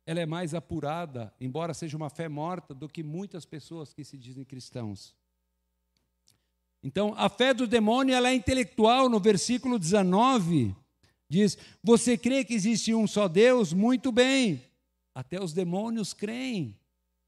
[0.05, 4.15] ela é mais apurada, embora seja uma fé morta, do que muitas pessoas que se
[4.15, 5.15] dizem cristãos.
[6.83, 9.09] Então, a fé do demônio ela é intelectual.
[9.09, 10.75] No versículo 19,
[11.29, 13.71] diz: Você crê que existe um só Deus?
[13.71, 14.61] Muito bem.
[15.13, 16.75] Até os demônios creem.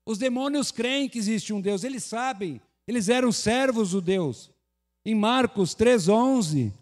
[0.06, 4.50] Os demônios creem que existe um Deus, eles sabem, eles eram servos do Deus.
[5.06, 6.74] Em Marcos 3,11,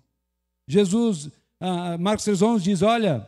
[0.68, 3.28] Jesus, ah, Marcos 3,11 diz: Olha,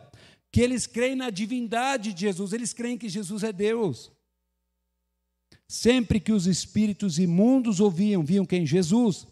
[0.52, 4.12] que eles creem na divindade de Jesus, eles creem que Jesus é Deus.
[5.68, 8.66] Sempre que os espíritos imundos ouviam, viam quem?
[8.66, 9.26] Jesus,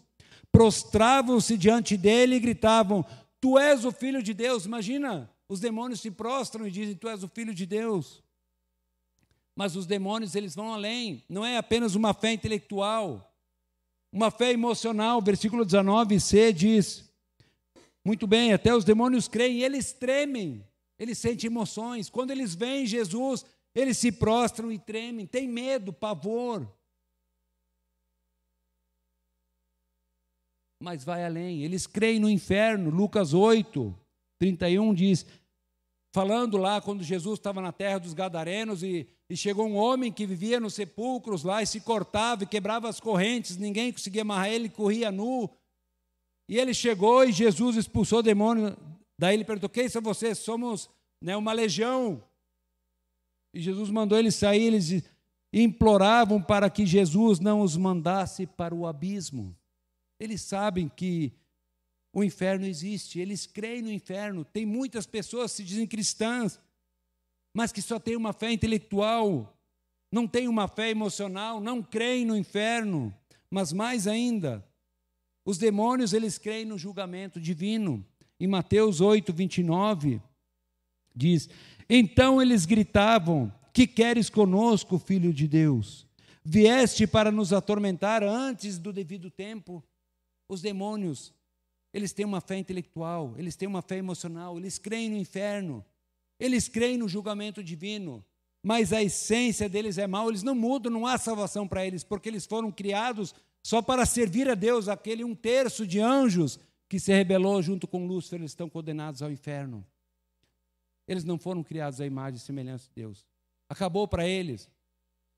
[0.50, 3.04] prostravam-se diante dele e gritavam:
[3.40, 4.66] Tu és o filho de Deus.
[4.66, 8.22] Imagina, os demônios se prostram e dizem: Tu és o filho de Deus.
[9.56, 13.34] Mas os demônios, eles vão além, não é apenas uma fé intelectual,
[14.12, 15.20] uma fé emocional.
[15.20, 17.10] Versículo 19c diz:
[18.04, 20.64] Muito bem, até os demônios creem eles tremem
[21.00, 22.10] eles sentem emoções.
[22.10, 26.70] Quando eles veem Jesus, eles se prostram e tremem, têm medo, pavor.
[30.82, 32.90] Mas vai além, eles creem no inferno.
[32.90, 33.94] Lucas 8,
[34.38, 35.26] 31 diz:
[36.14, 40.26] falando lá quando Jesus estava na terra dos Gadarenos e, e, chegou um homem que
[40.26, 44.68] vivia nos sepulcros lá e se cortava e quebrava as correntes, ninguém conseguia amarrar ele,
[44.68, 45.50] corria nu.
[46.48, 48.76] E ele chegou e Jesus expulsou o demônio
[49.20, 50.38] Daí ele perguntou: Quem são vocês?
[50.38, 50.88] Somos
[51.22, 52.24] né, uma legião.
[53.54, 55.04] E Jesus mandou eles sair, eles
[55.52, 59.54] imploravam para que Jesus não os mandasse para o abismo.
[60.20, 61.32] Eles sabem que
[62.12, 64.44] o inferno existe, eles creem no inferno.
[64.44, 66.60] Tem muitas pessoas que se dizem cristãs,
[67.54, 69.58] mas que só têm uma fé intelectual,
[70.12, 73.14] não têm uma fé emocional, não creem no inferno.
[73.50, 74.64] Mas mais ainda,
[75.44, 78.04] os demônios, eles creem no julgamento divino.
[78.38, 80.20] Em Mateus 8, 29,
[81.16, 81.48] diz:
[81.88, 86.08] Então eles gritavam: Que queres conosco, filho de Deus?
[86.44, 89.84] vieste para nos atormentar antes do devido tempo.
[90.50, 91.32] Os demônios,
[91.92, 95.84] eles têm uma fé intelectual, eles têm uma fé emocional, eles creem no inferno,
[96.40, 98.24] eles creem no julgamento divino,
[98.60, 102.28] mas a essência deles é mal, eles não mudam, não há salvação para eles, porque
[102.28, 103.32] eles foram criados
[103.62, 108.04] só para servir a Deus, aquele um terço de anjos que se rebelou junto com
[108.04, 109.86] Lúcifer, eles estão condenados ao inferno.
[111.06, 113.24] Eles não foram criados à imagem e semelhança de Deus.
[113.68, 114.68] Acabou para eles.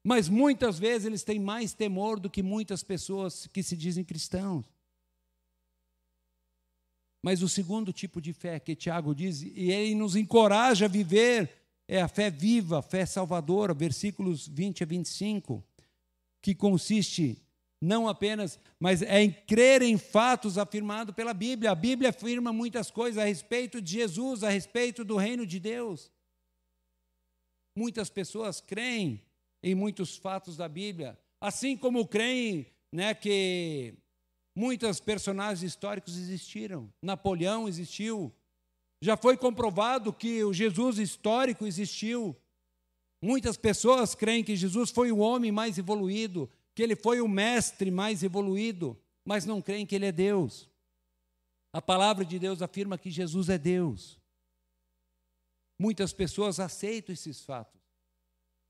[0.03, 4.65] Mas muitas vezes eles têm mais temor do que muitas pessoas que se dizem cristãos.
[7.23, 11.51] Mas o segundo tipo de fé que Tiago diz, e ele nos encoraja a viver,
[11.87, 15.65] é a fé viva, a fé salvadora, versículos 20 a 25,
[16.41, 17.41] que consiste
[17.81, 21.73] não apenas, mas é em crer em fatos afirmados pela Bíblia.
[21.73, 26.11] A Bíblia afirma muitas coisas a respeito de Jesus, a respeito do reino de Deus.
[27.77, 29.21] Muitas pessoas creem
[29.63, 33.95] em muitos fatos da Bíblia, assim como creem né, que
[34.55, 36.93] muitos personagens históricos existiram.
[37.03, 38.33] Napoleão existiu.
[39.03, 42.37] Já foi comprovado que o Jesus histórico existiu.
[43.21, 47.91] Muitas pessoas creem que Jesus foi o homem mais evoluído, que ele foi o mestre
[47.91, 50.69] mais evoluído, mas não creem que ele é Deus.
[51.73, 54.21] A palavra de Deus afirma que Jesus é Deus.
[55.79, 57.81] Muitas pessoas aceitam esses fatos.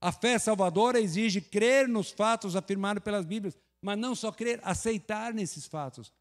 [0.01, 5.35] A fé salvadora exige crer nos fatos afirmados pelas Bíblias, mas não só crer, aceitar
[5.35, 6.13] nesses fatos.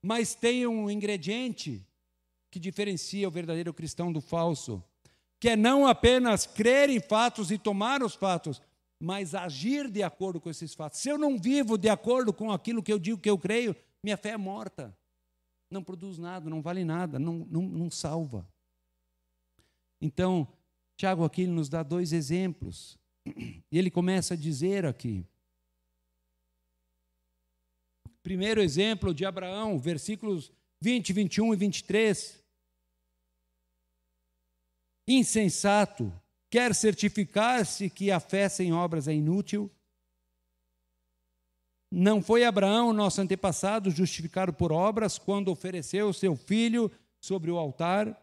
[0.00, 1.84] Mas tem um ingrediente
[2.50, 4.82] que diferencia o verdadeiro cristão do falso,
[5.40, 8.62] que é não apenas crer em fatos e tomar os fatos,
[8.98, 11.00] mas agir de acordo com esses fatos.
[11.00, 14.16] Se eu não vivo de acordo com aquilo que eu digo que eu creio, minha
[14.16, 14.96] fé é morta.
[15.70, 18.48] Não produz nada, não vale nada, não, não, não salva.
[20.00, 20.46] Então,
[20.96, 22.96] Tiago aqui nos dá dois exemplos.
[23.26, 25.26] E ele começa a dizer aqui.
[28.26, 30.50] Primeiro exemplo de Abraão, versículos
[30.80, 32.44] 20, 21 e 23.
[35.06, 36.12] Insensato,
[36.50, 39.70] Quer certificar-se que a fé sem obras é inútil?
[41.88, 48.20] Não foi Abraão, nosso antepassado, justificado por obras quando ofereceu seu filho sobre o altar?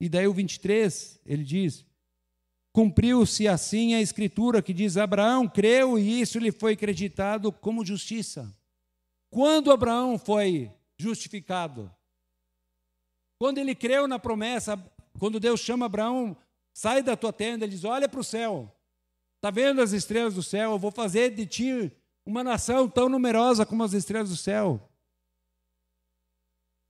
[0.00, 1.84] E daí o 23, ele diz:
[2.78, 8.56] Cumpriu-se assim a escritura que diz: Abraão creu e isso lhe foi acreditado como justiça.
[9.32, 11.92] Quando Abraão foi justificado?
[13.36, 14.80] Quando ele creu na promessa,
[15.18, 16.36] quando Deus chama Abraão
[16.72, 18.72] Sai da tua tenda, ele diz: Olha para o céu.
[19.38, 20.70] Está vendo as estrelas do céu?
[20.70, 21.92] Eu vou fazer de ti
[22.24, 24.88] uma nação tão numerosa como as estrelas do céu.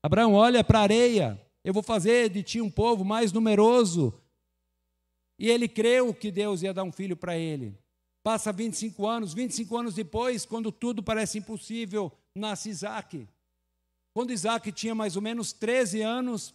[0.03, 1.43] Abraão, olha para a areia.
[1.65, 4.13] Eu vou fazer de ti um povo mais numeroso.
[5.39, 7.79] E ele creu que Deus ia dar um filho para ele.
[8.23, 13.29] Passa 25 anos, 25 anos depois, quando tudo parece impossível, nasce Isaac.
[14.13, 16.55] Quando Isaac tinha mais ou menos 13 anos,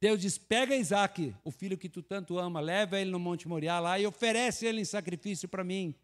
[0.00, 3.80] Deus diz: pega Isaac, o filho que tu tanto ama, leva ele no Monte Moriá
[3.80, 5.94] lá e oferece ele em sacrifício para mim.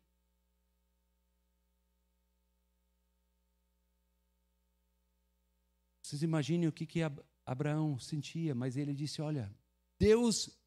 [6.03, 7.01] Vocês imaginem o que, que
[7.45, 9.55] Abraão sentia, mas ele disse: Olha,
[9.99, 10.58] Deus,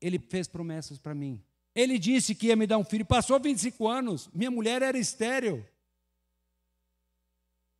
[0.00, 1.42] ele fez promessas para mim.
[1.74, 3.06] Ele disse que ia me dar um filho.
[3.06, 5.64] Passou 25 anos, minha mulher era estéril.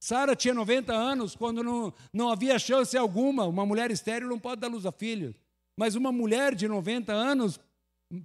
[0.00, 3.46] Sara tinha 90 anos quando não, não havia chance alguma.
[3.46, 5.34] Uma mulher estéril não pode dar luz a filho.
[5.76, 7.58] Mas uma mulher de 90 anos,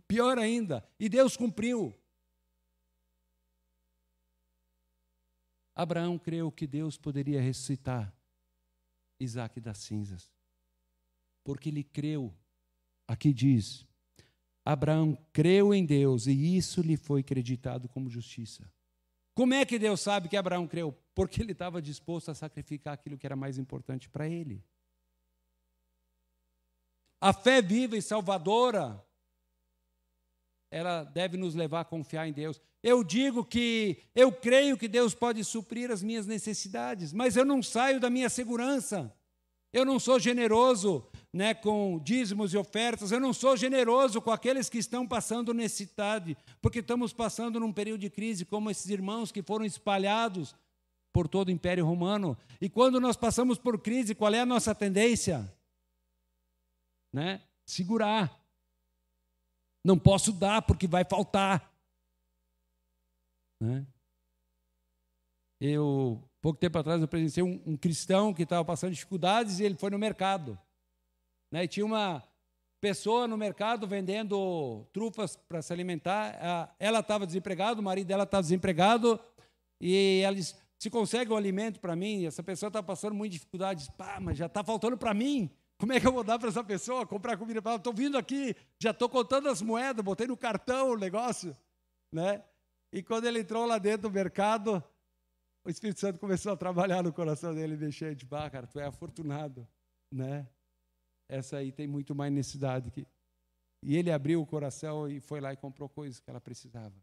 [0.08, 0.88] pior ainda.
[1.00, 1.94] E Deus cumpriu.
[5.76, 8.14] Abraão creu que Deus poderia ressuscitar
[9.20, 10.32] Isaac das cinzas.
[11.44, 12.34] Porque ele creu.
[13.08, 13.86] Aqui diz:
[14.66, 18.72] Abraão creu em Deus e isso lhe foi acreditado como justiça.
[19.36, 20.96] Como é que Deus sabe que Abraão creu?
[21.16, 24.64] Porque ele estava disposto a sacrificar aquilo que era mais importante para ele.
[27.20, 29.04] A fé viva e salvadora,
[30.70, 32.62] ela deve nos levar a confiar em Deus.
[32.82, 37.64] Eu digo que eu creio que Deus pode suprir as minhas necessidades, mas eu não
[37.64, 39.16] saio da minha segurança.
[39.74, 41.04] Eu não sou generoso
[41.34, 46.38] né, com dízimos e ofertas, eu não sou generoso com aqueles que estão passando necessidade,
[46.62, 50.56] porque estamos passando num período de crise, como esses irmãos que foram espalhados
[51.12, 52.38] por todo o Império Romano.
[52.62, 55.52] E quando nós passamos por crise, qual é a nossa tendência?
[57.12, 57.42] Né?
[57.66, 58.40] Segurar.
[59.84, 61.74] Não posso dar porque vai faltar.
[63.60, 63.86] Né?
[65.66, 69.76] Eu Pouco tempo atrás eu presenciei um, um cristão que estava passando dificuldades e ele
[69.76, 70.60] foi no mercado.
[71.50, 71.64] Né?
[71.64, 72.22] E tinha uma
[72.82, 76.76] pessoa no mercado vendendo trufas para se alimentar.
[76.78, 79.18] Ela estava desempregada, o marido dela estava desempregado,
[79.80, 83.90] e ela disse: se consegue um alimento para mim, essa pessoa está passando muita dificuldade.
[83.98, 85.50] Pá, mas já está faltando para mim.
[85.80, 87.78] Como é que eu vou dar para essa pessoa comprar comida para ela?
[87.78, 91.56] Estou vindo aqui, já estou contando as moedas, botei no cartão o negócio.
[92.12, 92.44] Né?
[92.92, 94.84] E quando ele entrou lá dentro do mercado,
[95.64, 98.86] o Espírito Santo começou a trabalhar no coração dele, mexendo de bah, cara, tu é
[98.86, 99.68] afortunado,
[100.12, 100.48] né?
[101.30, 103.08] Essa aí tem muito mais necessidade que
[103.86, 106.96] e ele abriu o coração e foi lá e comprou coisas que ela precisava,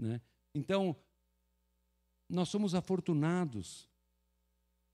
[0.00, 0.20] né?
[0.54, 0.96] Então,
[2.28, 3.88] nós somos afortunados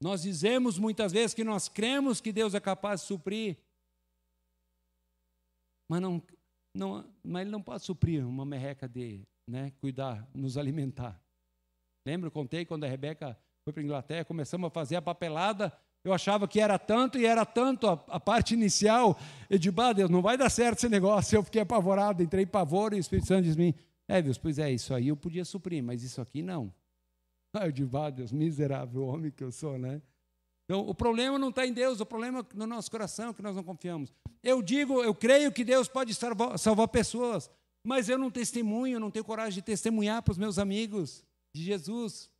[0.05, 3.57] nós dizemos muitas vezes que nós cremos que Deus é capaz de suprir,
[5.89, 6.23] mas não,
[6.77, 11.19] não, mas Ele não pode suprir uma merreca de né, cuidar, nos alimentar.
[12.07, 15.73] Lembra, eu contei quando a Rebeca foi para a Inglaterra, começamos a fazer a papelada,
[16.05, 19.19] eu achava que era tanto e era tanto a, a parte inicial.
[19.49, 21.35] Eu disse, bah, Deus, não vai dar certo esse negócio.
[21.35, 23.75] Eu fiquei apavorado, entrei em pavor e o Espírito Santo diz mim,
[24.07, 26.71] é Deus, pois é, isso aí eu podia suprir, mas isso aqui não.
[27.55, 30.03] Ah, eu ah, Deus, miserável homem que eu sou, né?
[30.67, 33.57] Então, o problema não está em Deus, o problema é no nosso coração, que nós
[33.57, 34.13] não confiamos.
[34.43, 37.51] Eu digo, eu creio que Deus pode salvar, salvar pessoas,
[37.83, 41.25] mas eu não testemunho, não tenho coragem de testemunhar para os meus amigos
[41.55, 42.31] de Jesus.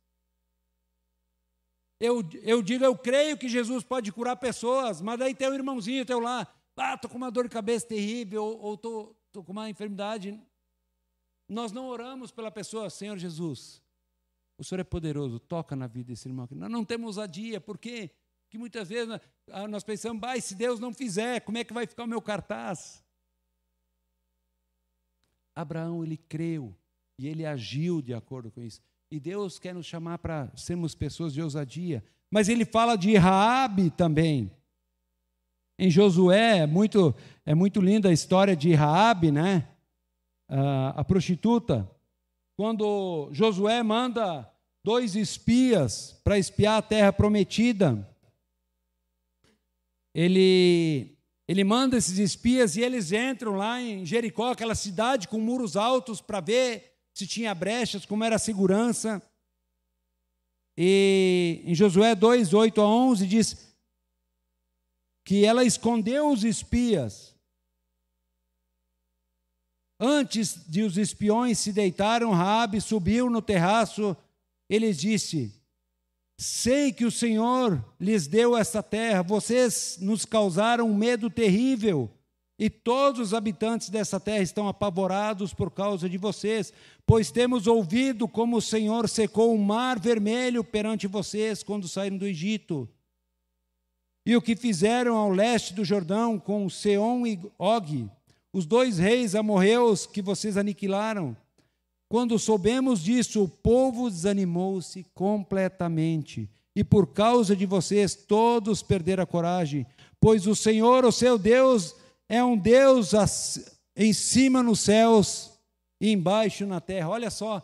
[1.99, 6.05] Eu, eu digo, eu creio que Jesus pode curar pessoas, mas daí tem um irmãozinho
[6.05, 6.45] teu lá,
[6.75, 10.39] ah, estou com uma dor de cabeça terrível, ou estou com uma enfermidade.
[11.47, 13.81] Nós não oramos pela pessoa, Senhor Jesus,
[14.57, 16.47] o Senhor é poderoso, toca na vida desse irmão.
[16.51, 18.11] Nós não temos ousadia, por quê?
[18.43, 19.07] Porque muitas vezes
[19.69, 22.21] nós ah, pensamos, ah, se Deus não fizer, como é que vai ficar o meu
[22.21, 23.03] cartaz?
[25.55, 26.75] Abraão, ele creu
[27.17, 28.81] e ele agiu de acordo com isso.
[29.11, 32.03] E Deus quer nos chamar para sermos pessoas de ousadia.
[32.29, 34.51] Mas ele fala de Raabe também.
[35.77, 37.13] Em Josué, é muito,
[37.45, 39.67] é muito linda a história de Raabe, né?
[40.49, 41.89] Ah, a prostituta
[42.55, 44.49] quando Josué manda
[44.83, 48.09] dois espias para espiar a terra prometida,
[50.13, 55.75] ele, ele manda esses espias e eles entram lá em Jericó, aquela cidade com muros
[55.75, 59.21] altos, para ver se tinha brechas, como era a segurança.
[60.77, 63.75] E em Josué 2, 8 a 11 diz
[65.25, 67.35] que ela escondeu os espias
[69.99, 74.15] Antes de os espiões se deitaram, Raabe subiu no terraço.
[74.69, 75.53] Ele disse:
[76.37, 79.21] Sei que o Senhor lhes deu esta terra.
[79.21, 82.11] Vocês nos causaram um medo terrível.
[82.57, 86.71] E todos os habitantes dessa terra estão apavorados por causa de vocês,
[87.05, 92.25] pois temos ouvido como o Senhor secou o mar vermelho perante vocês quando saíram do
[92.25, 92.87] Egito.
[94.25, 98.09] E o que fizeram ao leste do Jordão com Seom e Og,
[98.53, 101.35] os dois reis amorreus que vocês aniquilaram.
[102.07, 106.49] Quando soubemos disso, o povo desanimou-se completamente.
[106.73, 109.85] E por causa de vocês, todos perderam a coragem.
[110.19, 111.95] Pois o Senhor, o seu Deus,
[112.27, 113.11] é um Deus
[113.95, 115.59] em cima nos céus
[115.99, 117.09] e embaixo na terra.
[117.09, 117.61] Olha só.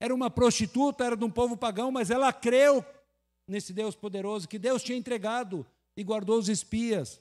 [0.00, 2.84] Era uma prostituta, era de um povo pagão, mas ela creu
[3.46, 5.66] nesse Deus poderoso que Deus tinha entregado
[5.96, 7.20] e guardou os espias.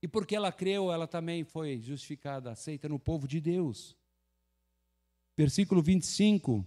[0.00, 3.96] E porque ela creu, ela também foi justificada, aceita no povo de Deus.
[5.36, 6.64] Versículo 25.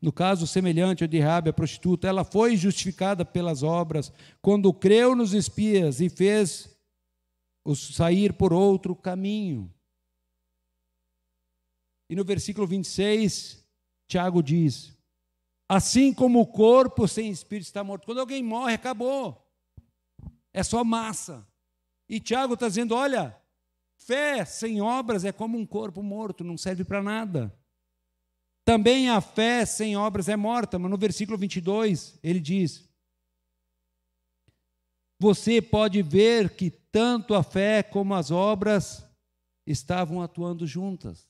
[0.00, 5.16] No caso semelhante ao de Rabi, a prostituta, ela foi justificada pelas obras quando creu
[5.16, 6.76] nos espias e fez
[7.64, 9.72] os sair por outro caminho.
[12.08, 13.64] E no versículo 26,
[14.06, 14.96] Tiago diz:
[15.68, 18.06] Assim como o corpo sem espírito está morto.
[18.06, 19.48] Quando alguém morre, acabou
[20.52, 21.46] é só massa.
[22.08, 23.36] E Tiago está dizendo: olha,
[23.96, 27.56] fé sem obras é como um corpo morto, não serve para nada.
[28.68, 32.86] Também a fé sem obras é morta, mas no versículo 22 ele diz:
[35.18, 39.08] Você pode ver que tanto a fé como as obras
[39.66, 41.26] estavam atuando juntas.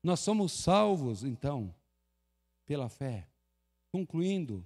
[0.00, 1.74] Nós somos salvos, então,
[2.68, 3.26] pela fé.
[3.92, 4.64] Concluindo,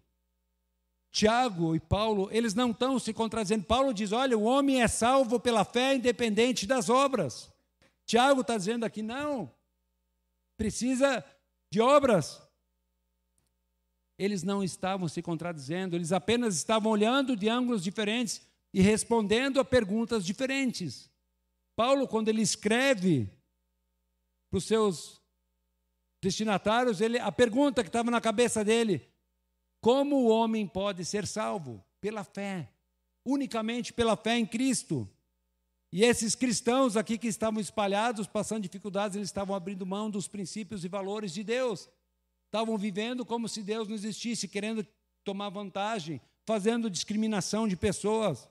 [1.11, 3.65] Tiago e Paulo, eles não estão se contradizendo.
[3.65, 7.51] Paulo diz: olha, o homem é salvo pela fé independente das obras.
[8.05, 9.51] Tiago está dizendo aqui: não,
[10.59, 11.25] precisa
[11.75, 12.41] de obras.
[14.17, 19.65] Eles não estavam se contradizendo, eles apenas estavam olhando de ângulos diferentes e respondendo a
[19.65, 21.11] perguntas diferentes.
[21.75, 23.29] Paulo, quando ele escreve
[24.49, 25.21] para os seus
[26.23, 29.13] destinatários, ele, a pergunta que estava na cabeça dele
[29.81, 31.85] como o homem pode ser salvo?
[32.01, 32.71] Pela fé.
[33.27, 35.11] unicamente pela fé em Cristo.
[35.95, 40.85] E esses cristãos aqui que estavam espalhados, passando dificuldades, eles estavam abrindo mão dos princípios
[40.85, 41.89] e valores de Deus.
[42.47, 44.85] Estavam vivendo como se Deus não existisse, querendo
[45.23, 48.49] tomar vantagem, fazendo discriminação de pessoas.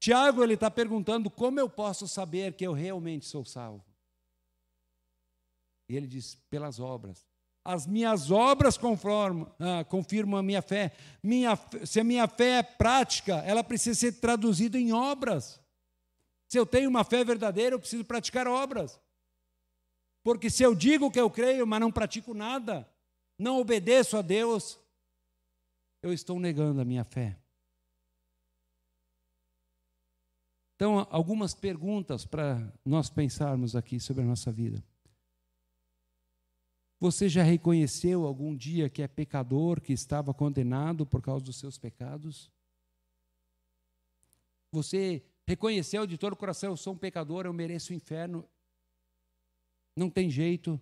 [0.00, 3.84] Tiago ele está perguntando como eu posso saber que eu realmente sou salvo.
[5.90, 7.26] E ele diz pelas obras.
[7.62, 10.92] As minhas obras conformam, ah, confirmam a minha fé.
[11.22, 15.62] Minha, se a minha fé é prática, ela precisa ser traduzida em obras.
[16.54, 19.00] Se eu tenho uma fé verdadeira, eu preciso praticar obras.
[20.22, 22.88] Porque se eu digo que eu creio, mas não pratico nada,
[23.36, 24.78] não obedeço a Deus,
[26.00, 27.36] eu estou negando a minha fé.
[30.76, 34.80] Então, algumas perguntas para nós pensarmos aqui sobre a nossa vida.
[37.00, 41.76] Você já reconheceu algum dia que é pecador, que estava condenado por causa dos seus
[41.78, 42.48] pecados?
[44.70, 48.48] Você reconheceu de todo o coração: eu sou um pecador, eu mereço o inferno.
[49.96, 50.80] Não tem jeito.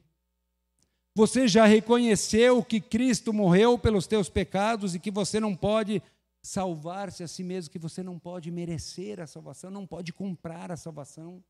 [1.15, 6.03] Você já reconheceu que Cristo morreu pelos teus pecados e que você não pode
[6.43, 10.77] salvar-se a si mesmo, que você não pode merecer a salvação, não pode comprar a
[10.77, 11.45] salvação?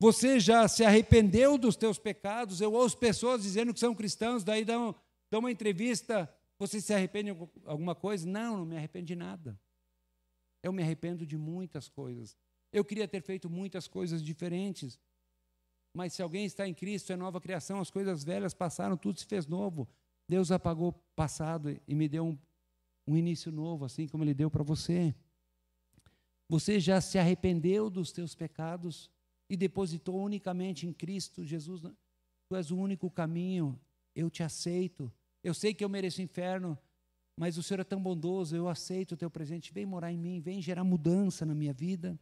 [0.00, 2.60] Você já se arrependeu dos teus pecados?
[2.60, 4.94] Eu ouço pessoas dizendo que são cristãos, daí dão,
[5.30, 8.26] dão uma entrevista, você se arrepende de alguma coisa?
[8.26, 9.58] Não, não me arrependo de nada.
[10.62, 12.36] Eu me arrependo de muitas coisas.
[12.72, 14.98] Eu queria ter feito muitas coisas diferentes.
[15.94, 19.26] Mas se alguém está em Cristo, é nova criação, as coisas velhas passaram, tudo se
[19.26, 19.88] fez novo.
[20.28, 22.38] Deus apagou o passado e me deu um,
[23.06, 25.14] um início novo, assim como Ele deu para você.
[26.48, 29.10] Você já se arrependeu dos teus pecados
[29.48, 31.80] e depositou unicamente em Cristo Jesus?
[31.80, 33.80] Tu és o único caminho,
[34.14, 35.12] eu te aceito.
[35.42, 36.78] Eu sei que eu mereço inferno,
[37.40, 40.42] mas o Senhor é tão bondoso, eu aceito o teu presente, vem morar em mim,
[40.42, 42.20] vem gerar mudança na minha vida.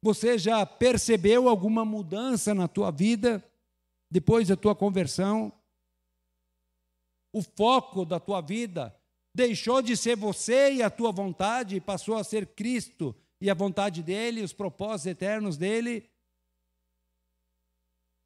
[0.00, 3.44] Você já percebeu alguma mudança na tua vida
[4.08, 5.52] depois da tua conversão?
[7.32, 8.96] O foco da tua vida
[9.34, 14.04] deixou de ser você e a tua vontade, passou a ser Cristo e a vontade
[14.04, 16.08] dele, os propósitos eternos dele.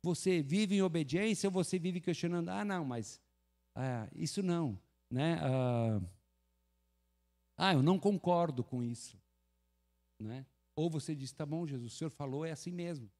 [0.05, 2.51] Você vive em obediência ou você vive questionando?
[2.51, 3.19] Ah, não, mas
[3.75, 4.79] ah, isso não
[5.11, 5.39] né?
[5.43, 6.01] Ah,
[7.57, 9.21] ah, eu não concordo com isso,
[10.21, 10.47] né?
[10.77, 13.11] Ou você diz, tá bom, Jesus, o Senhor falou, é assim mesmo.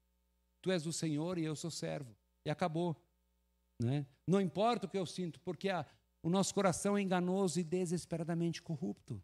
[0.61, 2.15] Tu és o Senhor e eu sou servo.
[2.45, 2.95] E acabou.
[3.81, 4.05] Né?
[4.25, 5.85] Não importa o que eu sinto, porque a,
[6.23, 9.21] o nosso coração é enganoso e desesperadamente corrupto.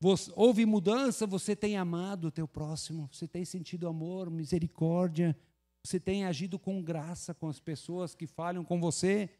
[0.00, 5.36] Você, houve mudança, você tem amado o teu próximo, você tem sentido amor, misericórdia,
[5.84, 9.30] você tem agido com graça com as pessoas que falham com você,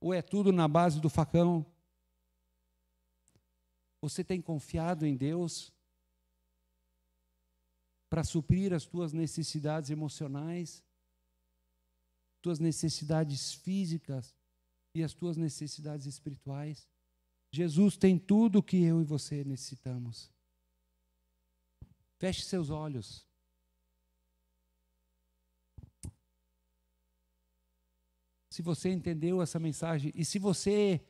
[0.00, 1.66] ou é tudo na base do facão?
[4.00, 5.72] Você tem confiado em Deus
[8.08, 10.84] para suprir as tuas necessidades emocionais,
[12.40, 14.34] tuas necessidades físicas
[14.94, 16.88] e as tuas necessidades espirituais?
[17.52, 20.30] Jesus tem tudo o que eu e você necessitamos.
[22.18, 23.27] Feche seus olhos.
[28.58, 31.00] Se você entendeu essa mensagem e se você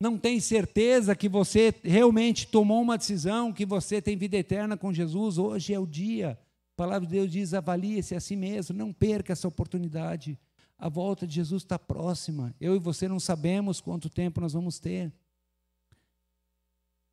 [0.00, 4.90] não tem certeza que você realmente tomou uma decisão, que você tem vida eterna com
[4.90, 6.30] Jesus, hoje é o dia.
[6.30, 10.38] A palavra de Deus diz: avalie-se a si mesmo, não perca essa oportunidade.
[10.78, 12.54] A volta de Jesus está próxima.
[12.58, 15.12] Eu e você não sabemos quanto tempo nós vamos ter.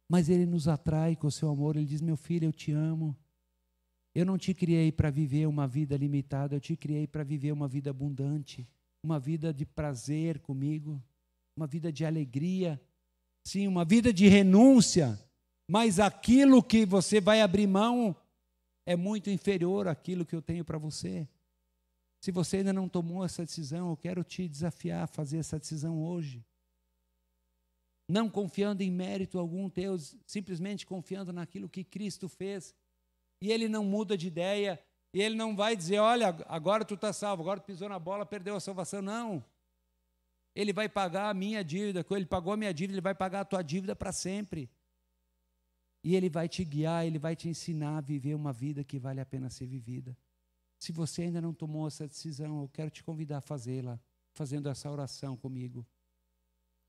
[0.08, 1.76] Mas Ele nos atrai com o seu amor.
[1.76, 3.14] Ele diz: Meu filho, eu te amo.
[4.14, 7.68] Eu não te criei para viver uma vida limitada, eu te criei para viver uma
[7.68, 8.66] vida abundante
[9.06, 11.00] uma vida de prazer comigo,
[11.56, 12.82] uma vida de alegria,
[13.46, 15.18] sim, uma vida de renúncia,
[15.70, 18.16] mas aquilo que você vai abrir mão
[18.84, 21.28] é muito inferior àquilo que eu tenho para você.
[22.24, 26.04] Se você ainda não tomou essa decisão, eu quero te desafiar a fazer essa decisão
[26.04, 26.44] hoje.
[28.10, 32.74] Não confiando em mérito algum teu, simplesmente confiando naquilo que Cristo fez.
[33.40, 34.84] E ele não muda de ideia,
[35.16, 38.26] e ele não vai dizer, olha, agora tu está salvo, agora tu pisou na bola,
[38.26, 39.02] perdeu a salvação.
[39.02, 39.42] Não.
[40.54, 42.04] Ele vai pagar a minha dívida.
[42.04, 44.70] Quando ele pagou a minha dívida, ele vai pagar a tua dívida para sempre.
[46.04, 49.22] E ele vai te guiar, ele vai te ensinar a viver uma vida que vale
[49.22, 50.18] a pena ser vivida.
[50.78, 53.98] Se você ainda não tomou essa decisão, eu quero te convidar a fazê-la,
[54.34, 55.88] fazendo essa oração comigo.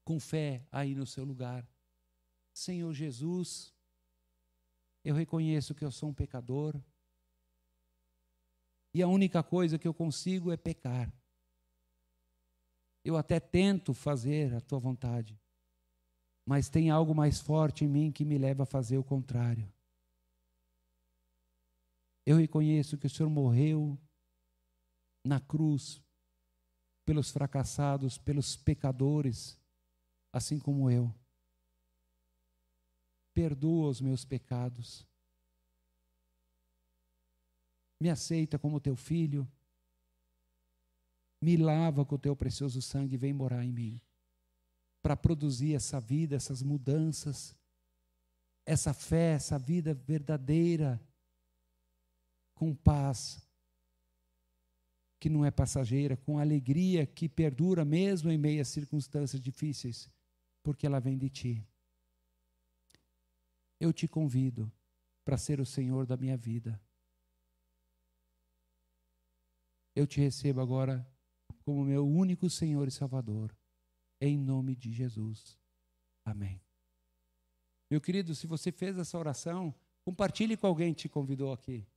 [0.04, 1.64] Com fé aí no seu lugar.
[2.52, 3.72] Senhor Jesus,
[5.04, 6.74] eu reconheço que eu sou um pecador
[8.96, 11.12] e a única coisa que eu consigo é pecar.
[13.04, 15.38] Eu até tento fazer a tua vontade,
[16.46, 19.70] mas tem algo mais forte em mim que me leva a fazer o contrário.
[22.24, 24.00] Eu reconheço que o Senhor morreu
[25.22, 26.02] na cruz
[27.04, 29.60] pelos fracassados, pelos pecadores,
[30.32, 31.14] assim como eu.
[33.34, 35.06] Perdoa os meus pecados.
[38.00, 39.50] Me aceita como teu filho.
[41.40, 44.00] Me lava com o teu precioso sangue e vem morar em mim.
[45.02, 47.54] Para produzir essa vida, essas mudanças,
[48.64, 51.00] essa fé, essa vida verdadeira,
[52.54, 53.46] com paz,
[55.20, 60.10] que não é passageira, com alegria que perdura mesmo em meio a circunstâncias difíceis,
[60.62, 61.66] porque ela vem de ti.
[63.78, 64.70] Eu te convido
[65.24, 66.80] para ser o Senhor da minha vida.
[69.96, 71.10] Eu te recebo agora
[71.64, 73.56] como meu único Senhor e Salvador,
[74.20, 75.58] em nome de Jesus.
[76.22, 76.60] Amém.
[77.90, 79.74] Meu querido, se você fez essa oração,
[80.04, 81.88] compartilhe com alguém que te convidou aqui.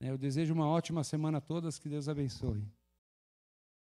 [0.00, 2.66] Eu desejo uma ótima semana a todas, que Deus abençoe.